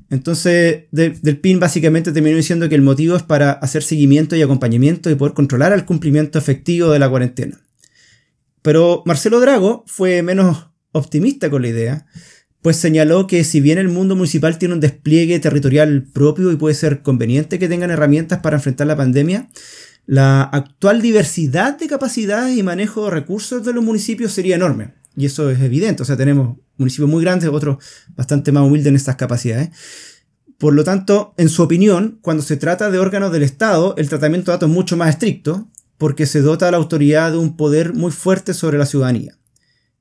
Entonces, 0.10 0.84
del 0.92 1.40
PIN 1.40 1.60
básicamente 1.60 2.12
terminó 2.12 2.38
diciendo 2.38 2.70
que 2.70 2.76
el 2.76 2.84
motivo 2.84 3.16
es 3.16 3.24
para 3.24 3.52
hacer 3.52 3.82
seguimiento 3.82 4.36
y 4.36 4.44
acompañamiento 4.44 5.10
y 5.10 5.16
poder 5.16 5.34
controlar 5.34 5.74
el 5.74 5.86
cumplimiento 5.86 6.38
efectivo 6.38 6.92
de 6.92 7.00
la 7.00 7.10
cuarentena. 7.10 7.60
Pero 8.62 9.02
Marcelo 9.06 9.40
Drago 9.40 9.84
fue 9.88 10.22
menos 10.22 10.68
optimista 10.92 11.50
con 11.50 11.64
la 11.64 11.70
idea, 11.70 12.06
pues 12.62 12.78
señaló 12.78 13.28
que 13.28 13.44
si 13.44 13.60
bien 13.60 13.78
el 13.78 13.90
mundo 13.90 14.16
municipal 14.16 14.58
tiene 14.58 14.76
un 14.76 14.80
despliegue 14.80 15.40
territorial 15.40 16.06
propio 16.14 16.52
y 16.52 16.56
puede 16.58 16.76
ser 16.76 17.02
conveniente 17.02 17.60
que 17.60 17.68
tengan 17.68 17.92
herramientas 17.92 18.40
para 18.40 18.58
enfrentar 18.58 18.88
la 18.88 18.96
pandemia, 18.96 19.50
la 20.06 20.44
actual 20.44 21.02
diversidad 21.02 21.78
de 21.78 21.88
capacidades 21.88 22.58
y 22.58 22.64
manejo 22.64 23.06
de 23.06 23.12
recursos 23.12 23.64
de 23.64 23.74
los 23.74 23.84
municipios 23.84 24.34
sería 24.34 24.56
enorme. 24.56 24.94
Y 25.16 25.26
eso 25.26 25.50
es 25.50 25.60
evidente, 25.62 26.04
o 26.04 26.06
sea, 26.06 26.18
tenemos 26.18 26.58
municipios 26.78 27.10
muy 27.10 27.24
grandes, 27.24 27.50
otros 27.50 27.78
bastante 28.16 28.52
más 28.52 28.64
humildes 28.64 28.88
en 28.88 28.96
estas 28.96 29.16
capacidades. 29.16 29.70
Por 30.58 30.74
lo 30.74 30.84
tanto, 30.84 31.34
en 31.38 31.50
su 31.50 31.62
opinión, 31.62 32.20
cuando 32.22 32.44
se 32.44 32.58
trata 32.58 32.90
de 32.90 33.00
órganos 33.00 33.32
del 33.32 33.44
Estado, 33.44 33.96
el 33.98 34.10
tratamiento 34.10 34.52
de 34.52 34.56
datos 34.56 34.70
es 34.70 34.76
mucho 34.76 34.98
más 34.98 35.10
estricto, 35.10 35.68
porque 35.98 36.26
se 36.26 36.42
dota 36.42 36.68
a 36.68 36.72
la 36.72 36.78
autoridad 36.78 37.32
de 37.32 37.38
un 37.38 37.56
poder 37.56 37.94
muy 37.94 38.12
fuerte 38.12 38.54
sobre 38.54 38.78
la 38.78 38.86
ciudadanía. 38.86 39.38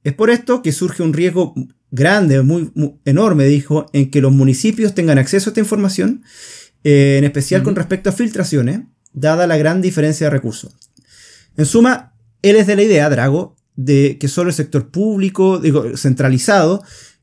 Es 0.04 0.14
por 0.14 0.30
esto 0.30 0.62
que 0.62 0.72
surge 0.72 1.02
un 1.02 1.12
riesgo 1.12 1.54
grande, 1.90 2.42
muy, 2.42 2.72
enorme, 3.04 3.44
dijo, 3.44 3.86
en 3.92 4.10
que 4.10 4.20
los 4.20 4.32
municipios 4.32 4.94
tengan 4.94 5.18
acceso 5.18 5.48
a 5.48 5.50
esta 5.50 5.60
información, 5.60 6.24
eh, 6.84 7.16
en 7.18 7.24
especial 7.24 7.62
con 7.62 7.76
respecto 7.76 8.10
a 8.10 8.12
filtraciones, 8.12 8.80
dada 9.12 9.46
la 9.46 9.56
gran 9.56 9.80
diferencia 9.82 10.26
de 10.26 10.30
recursos. 10.30 10.76
En 11.56 11.66
suma, 11.66 12.14
él 12.42 12.56
es 12.56 12.66
de 12.66 12.76
la 12.76 12.82
idea, 12.82 13.10
Drago, 13.10 13.56
de 13.76 14.18
que 14.18 14.28
solo 14.28 14.50
el 14.50 14.54
sector 14.54 14.90
público, 14.90 15.58
digo, 15.58 15.96
centralizado, 15.96 16.82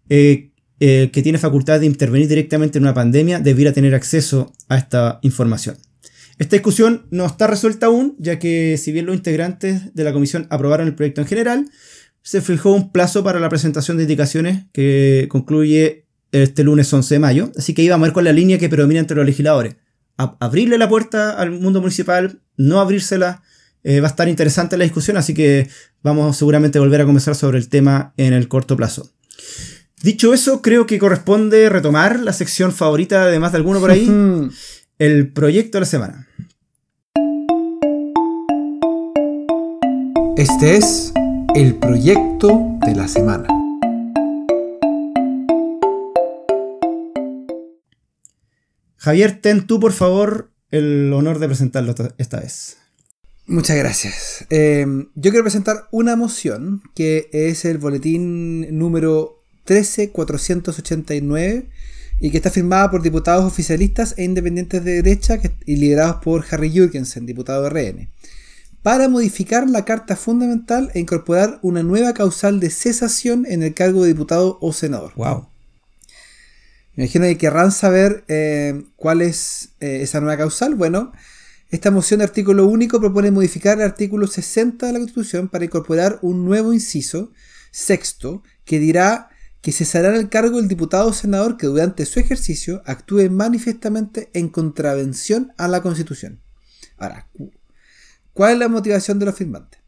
eh, 0.09 0.51
eh, 0.79 1.09
que 1.11 1.21
tiene 1.21 1.37
facultad 1.37 1.79
de 1.79 1.85
intervenir 1.85 2.27
directamente 2.27 2.77
en 2.77 2.85
una 2.85 2.93
pandemia, 2.93 3.39
debiera 3.39 3.73
tener 3.73 3.93
acceso 3.95 4.53
a 4.69 4.77
esta 4.77 5.19
información. 5.23 5.77
Esta 6.37 6.55
discusión 6.55 7.05
no 7.11 7.25
está 7.25 7.47
resuelta 7.47 7.87
aún, 7.87 8.15
ya 8.17 8.39
que 8.39 8.77
si 8.77 8.93
bien 8.93 9.05
los 9.05 9.15
integrantes 9.15 9.93
de 9.93 10.03
la 10.05 10.13
comisión 10.13 10.47
aprobaron 10.49 10.87
el 10.87 10.95
proyecto 10.95 11.19
en 11.19 11.27
general, 11.27 11.69
se 12.21 12.41
fijó 12.41 12.71
un 12.71 12.91
plazo 12.91 13.23
para 13.23 13.41
la 13.41 13.49
presentación 13.49 13.97
de 13.97 14.03
indicaciones 14.03 14.65
que 14.71 15.27
concluye 15.29 16.05
este 16.31 16.63
lunes 16.63 16.93
11 16.93 17.15
de 17.15 17.19
mayo, 17.19 17.51
así 17.57 17.73
que 17.73 17.81
íbamos 17.81 18.05
a 18.05 18.07
ver 18.07 18.13
con 18.13 18.23
la 18.23 18.31
línea 18.31 18.57
que 18.57 18.69
predomina 18.69 19.01
entre 19.01 19.17
los 19.17 19.25
legisladores. 19.25 19.75
Abrirle 20.39 20.77
la 20.77 20.89
puerta 20.89 21.31
al 21.31 21.51
mundo 21.51 21.79
municipal, 21.79 22.41
no 22.57 22.79
abrírsela, 22.79 23.41
eh, 23.83 24.01
va 24.01 24.07
a 24.07 24.11
estar 24.11 24.27
interesante 24.27 24.77
la 24.77 24.83
discusión, 24.83 25.15
así 25.17 25.33
que 25.33 25.69
vamos 26.03 26.35
seguramente 26.37 26.77
a 26.77 26.81
volver 26.81 27.01
a 27.01 27.05
conversar 27.05 27.35
sobre 27.35 27.57
el 27.57 27.69
tema 27.69 28.13
en 28.17 28.33
el 28.33 28.47
corto 28.47 28.75
plazo. 28.75 29.09
Dicho 30.01 30.33
eso, 30.33 30.61
creo 30.61 30.85
que 30.85 30.99
corresponde 30.99 31.69
retomar 31.69 32.19
la 32.19 32.33
sección 32.33 32.71
favorita, 32.71 33.23
además 33.23 33.53
de 33.53 33.57
alguno 33.57 33.79
por 33.79 33.91
ahí, 33.91 34.09
el 34.99 35.31
proyecto 35.31 35.77
de 35.77 35.79
la 35.79 35.85
semana. 35.85 36.27
Este 40.35 40.77
es 40.77 41.13
el 41.55 41.75
proyecto 41.75 42.77
de 42.85 42.95
la 42.95 43.07
semana. 43.07 43.47
Javier, 48.99 49.41
ten 49.41 49.65
tú 49.65 49.79
por 49.79 49.93
favor 49.93 50.51
el 50.69 51.11
honor 51.13 51.39
de 51.39 51.47
presentarlo 51.47 51.95
esta 52.17 52.39
vez. 52.39 52.77
Muchas 53.47 53.77
gracias. 53.77 54.45
Eh, 54.51 54.85
yo 55.15 55.31
quiero 55.31 55.43
presentar 55.43 55.87
una 55.91 56.15
moción 56.15 56.83
que 56.93 57.29
es 57.31 57.65
el 57.65 57.79
boletín 57.79 58.77
número 58.77 59.41
13489 59.65 61.69
y 62.19 62.29
que 62.29 62.37
está 62.37 62.51
firmada 62.51 62.91
por 62.91 63.01
diputados 63.01 63.45
oficialistas 63.45 64.13
e 64.17 64.25
independientes 64.25 64.83
de 64.83 65.01
derecha 65.01 65.39
y 65.65 65.77
liderados 65.77 66.17
por 66.23 66.45
Harry 66.51 66.69
Jürgensen, 66.69 67.25
diputado 67.25 67.63
de 67.63 67.69
RN 67.69 68.11
para 68.81 69.09
modificar 69.09 69.69
la 69.69 69.85
Carta 69.85 70.15
Fundamental 70.15 70.91
e 70.93 70.99
incorporar 70.99 71.59
una 71.61 71.83
nueva 71.83 72.13
causal 72.13 72.59
de 72.59 72.69
cesación 72.69 73.45
en 73.45 73.63
el 73.63 73.73
cargo 73.73 74.03
de 74.03 74.09
diputado 74.09 74.57
o 74.61 74.73
senador. 74.73 75.13
Wow. 75.15 75.48
Me 76.95 77.05
imagino 77.05 77.25
que 77.25 77.37
querrán 77.37 77.71
saber 77.71 78.23
eh, 78.27 78.83
cuál 78.95 79.21
es 79.21 79.69
eh, 79.79 80.01
esa 80.01 80.19
nueva 80.19 80.37
causal. 80.37 80.75
Bueno, 80.75 81.11
esta 81.69 81.91
moción 81.91 82.19
de 82.19 82.25
artículo 82.25 82.65
único 82.65 82.99
propone 82.99 83.31
modificar 83.31 83.77
el 83.77 83.83
artículo 83.83 84.27
60 84.27 84.87
de 84.87 84.93
la 84.93 84.99
Constitución 84.99 85.47
para 85.49 85.65
incorporar 85.65 86.19
un 86.21 86.45
nuevo 86.45 86.73
inciso, 86.73 87.31
sexto, 87.71 88.43
que 88.65 88.79
dirá 88.79 89.29
que 89.61 89.71
cesará 89.71 90.15
el 90.15 90.29
cargo 90.29 90.59
el 90.59 90.67
diputado 90.67 91.09
o 91.09 91.13
senador 91.13 91.57
que 91.57 91.67
durante 91.67 92.05
su 92.05 92.19
ejercicio 92.19 92.81
actúe 92.85 93.29
manifiestamente 93.29 94.29
en 94.33 94.49
contravención 94.49 95.51
a 95.57 95.67
la 95.67 95.81
Constitución. 95.81 96.41
Ahora, 96.97 97.27
¿Cuál 98.39 98.53
es 98.53 98.59
la 98.59 98.69
motivación 98.69 99.19
de 99.19 99.25
los 99.25 99.35
firmantes? 99.35 99.81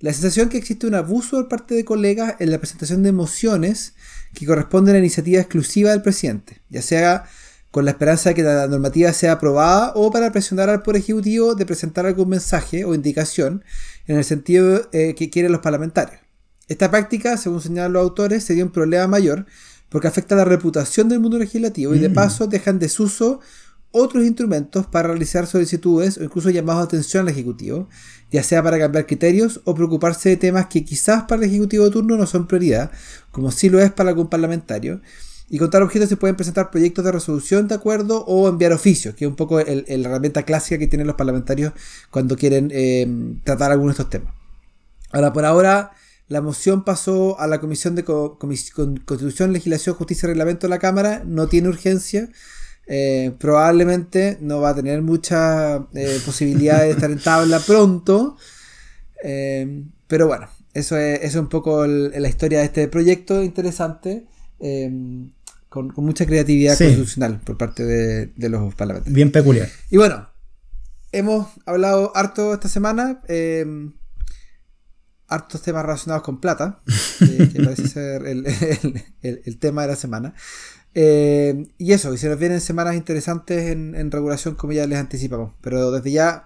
La 0.00 0.12
sensación 0.12 0.48
que 0.48 0.58
existe 0.58 0.86
un 0.86 0.94
abuso 0.94 1.36
por 1.36 1.48
parte 1.48 1.74
de 1.74 1.84
colegas 1.84 2.36
en 2.38 2.50
la 2.50 2.58
presentación 2.58 3.02
de 3.02 3.12
mociones 3.12 3.94
que 4.34 4.46
corresponden 4.46 4.94
a 4.94 4.98
la 4.98 5.04
iniciativa 5.04 5.40
exclusiva 5.40 5.90
del 5.90 6.02
presidente, 6.02 6.62
ya 6.70 6.82
sea 6.82 7.24
con 7.70 7.84
la 7.84 7.92
esperanza 7.92 8.30
de 8.30 8.34
que 8.34 8.42
la 8.42 8.66
normativa 8.66 9.12
sea 9.12 9.32
aprobada 9.32 9.92
o 9.94 10.10
para 10.10 10.32
presionar 10.32 10.68
al 10.70 10.82
Poder 10.82 11.02
Ejecutivo 11.02 11.54
de 11.54 11.66
presentar 11.66 12.06
algún 12.06 12.30
mensaje 12.30 12.84
o 12.84 12.94
indicación 12.94 13.62
en 14.06 14.16
el 14.16 14.24
sentido 14.24 14.88
eh, 14.92 15.14
que 15.14 15.30
quieren 15.30 15.52
los 15.52 15.60
parlamentarios. 15.60 16.20
Esta 16.66 16.90
práctica, 16.90 17.36
según 17.36 17.60
señalan 17.60 17.92
los 17.92 18.02
autores, 18.02 18.42
sería 18.44 18.64
un 18.64 18.72
problema 18.72 19.06
mayor 19.06 19.46
porque 19.88 20.08
afecta 20.08 20.34
la 20.34 20.44
reputación 20.44 21.08
del 21.08 21.20
mundo 21.20 21.38
legislativo 21.38 21.94
y 21.94 21.98
de 21.98 22.08
Mm. 22.08 22.14
paso 22.14 22.46
dejan 22.46 22.78
desuso 22.78 23.40
otros 23.92 24.24
instrumentos 24.24 24.86
para 24.86 25.08
realizar 25.08 25.46
solicitudes 25.46 26.18
o 26.18 26.24
incluso 26.24 26.50
llamados 26.50 26.82
de 26.82 26.96
atención 26.96 27.22
al 27.22 27.32
Ejecutivo, 27.32 27.88
ya 28.30 28.42
sea 28.42 28.62
para 28.62 28.78
cambiar 28.78 29.06
criterios 29.06 29.60
o 29.64 29.74
preocuparse 29.74 30.28
de 30.28 30.36
temas 30.36 30.66
que 30.66 30.84
quizás 30.84 31.24
para 31.24 31.42
el 31.42 31.48
Ejecutivo 31.50 31.84
de 31.84 31.90
turno 31.90 32.16
no 32.16 32.26
son 32.26 32.46
prioridad, 32.46 32.90
como 33.30 33.50
sí 33.50 33.68
lo 33.68 33.80
es 33.80 33.90
para 33.90 34.10
algún 34.10 34.28
parlamentario. 34.28 35.00
Y 35.52 35.58
con 35.58 35.68
tal 35.68 35.82
objeto 35.82 36.06
se 36.06 36.16
pueden 36.16 36.36
presentar 36.36 36.70
proyectos 36.70 37.04
de 37.04 37.10
resolución 37.10 37.66
de 37.66 37.74
acuerdo 37.74 38.24
o 38.26 38.48
enviar 38.48 38.72
oficios, 38.72 39.16
que 39.16 39.24
es 39.24 39.28
un 39.28 39.34
poco 39.34 39.58
la 39.58 39.64
herramienta 39.64 40.44
clásica 40.44 40.78
que 40.78 40.86
tienen 40.86 41.08
los 41.08 41.16
parlamentarios 41.16 41.72
cuando 42.10 42.36
quieren 42.36 42.70
eh, 42.72 43.08
tratar 43.42 43.72
algunos 43.72 43.96
de 43.96 44.02
estos 44.02 44.10
temas. 44.10 44.32
Ahora, 45.10 45.32
por 45.32 45.44
ahora, 45.44 45.90
la 46.28 46.40
moción 46.40 46.84
pasó 46.84 47.40
a 47.40 47.48
la 47.48 47.58
Comisión 47.58 47.96
de 47.96 48.04
Constitución, 48.04 49.52
Legislación, 49.52 49.96
Justicia 49.96 50.26
y 50.26 50.28
Reglamento 50.28 50.68
de 50.68 50.70
la 50.70 50.78
Cámara. 50.78 51.24
No 51.26 51.48
tiene 51.48 51.68
urgencia. 51.68 52.28
Eh, 52.92 53.30
probablemente 53.38 54.36
no 54.40 54.60
va 54.60 54.70
a 54.70 54.74
tener 54.74 55.00
mucha 55.00 55.76
eh, 55.94 56.20
posibilidad 56.26 56.80
de 56.80 56.90
estar 56.90 57.08
en 57.10 57.20
tabla 57.20 57.60
pronto. 57.60 58.36
Eh, 59.22 59.84
pero 60.08 60.26
bueno, 60.26 60.48
eso 60.74 60.96
es, 60.96 61.18
eso 61.20 61.38
es 61.38 61.42
un 61.44 61.48
poco 61.48 61.84
el- 61.84 62.10
la 62.20 62.28
historia 62.28 62.58
de 62.58 62.64
este 62.64 62.88
proyecto 62.88 63.42
interesante. 63.44 64.26
con, 65.68 65.88
con 65.90 66.04
mucha 66.04 66.26
creatividad 66.26 66.74
Sí. 66.76 66.84
constitucional 66.84 67.40
por 67.44 67.56
parte 67.56 67.84
de, 67.84 68.26
de 68.34 68.48
los 68.48 68.74
parlamentarios. 68.74 69.14
Bien 69.14 69.30
peculiar. 69.30 69.68
Y 69.88 69.96
bueno, 69.98 70.28
hemos 71.12 71.46
hablado 71.64 72.10
harto 72.16 72.52
esta 72.54 72.68
semana. 72.68 73.20
hartos 75.28 75.62
temas 75.62 75.84
relacionados 75.84 76.24
con 76.24 76.40
plata, 76.40 76.80
eh, 77.20 77.48
que 77.52 77.62
parece 77.62 77.86
ser 77.86 78.26
el, 78.26 78.44
el- 78.82 79.04
el- 79.22 79.42
el 79.44 79.58
tema 79.58 79.82
de 79.82 79.88
la 79.88 79.96
semana. 79.96 80.34
Eh, 80.94 81.66
y 81.78 81.92
eso, 81.92 82.12
y 82.12 82.18
se 82.18 82.28
nos 82.28 82.38
vienen 82.38 82.60
semanas 82.60 82.96
interesantes 82.96 83.70
en, 83.70 83.94
en 83.94 84.10
regulación, 84.10 84.54
como 84.54 84.72
ya 84.72 84.86
les 84.86 84.98
anticipamos. 84.98 85.52
Pero 85.60 85.90
desde 85.90 86.10
ya, 86.12 86.44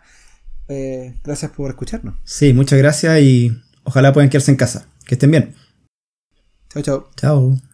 eh, 0.68 1.14
gracias 1.24 1.50
por 1.50 1.70
escucharnos. 1.70 2.14
Sí, 2.24 2.52
muchas 2.52 2.78
gracias 2.78 3.20
y 3.20 3.57
ojalá 3.85 4.12
puedan 4.12 4.30
quedarse 4.30 4.50
en 4.50 4.57
casa. 4.57 4.88
Que 5.07 5.14
estén 5.14 5.30
bien. 5.30 5.54
Chao, 6.70 6.83
chao. 6.83 7.11
Chao. 7.16 7.73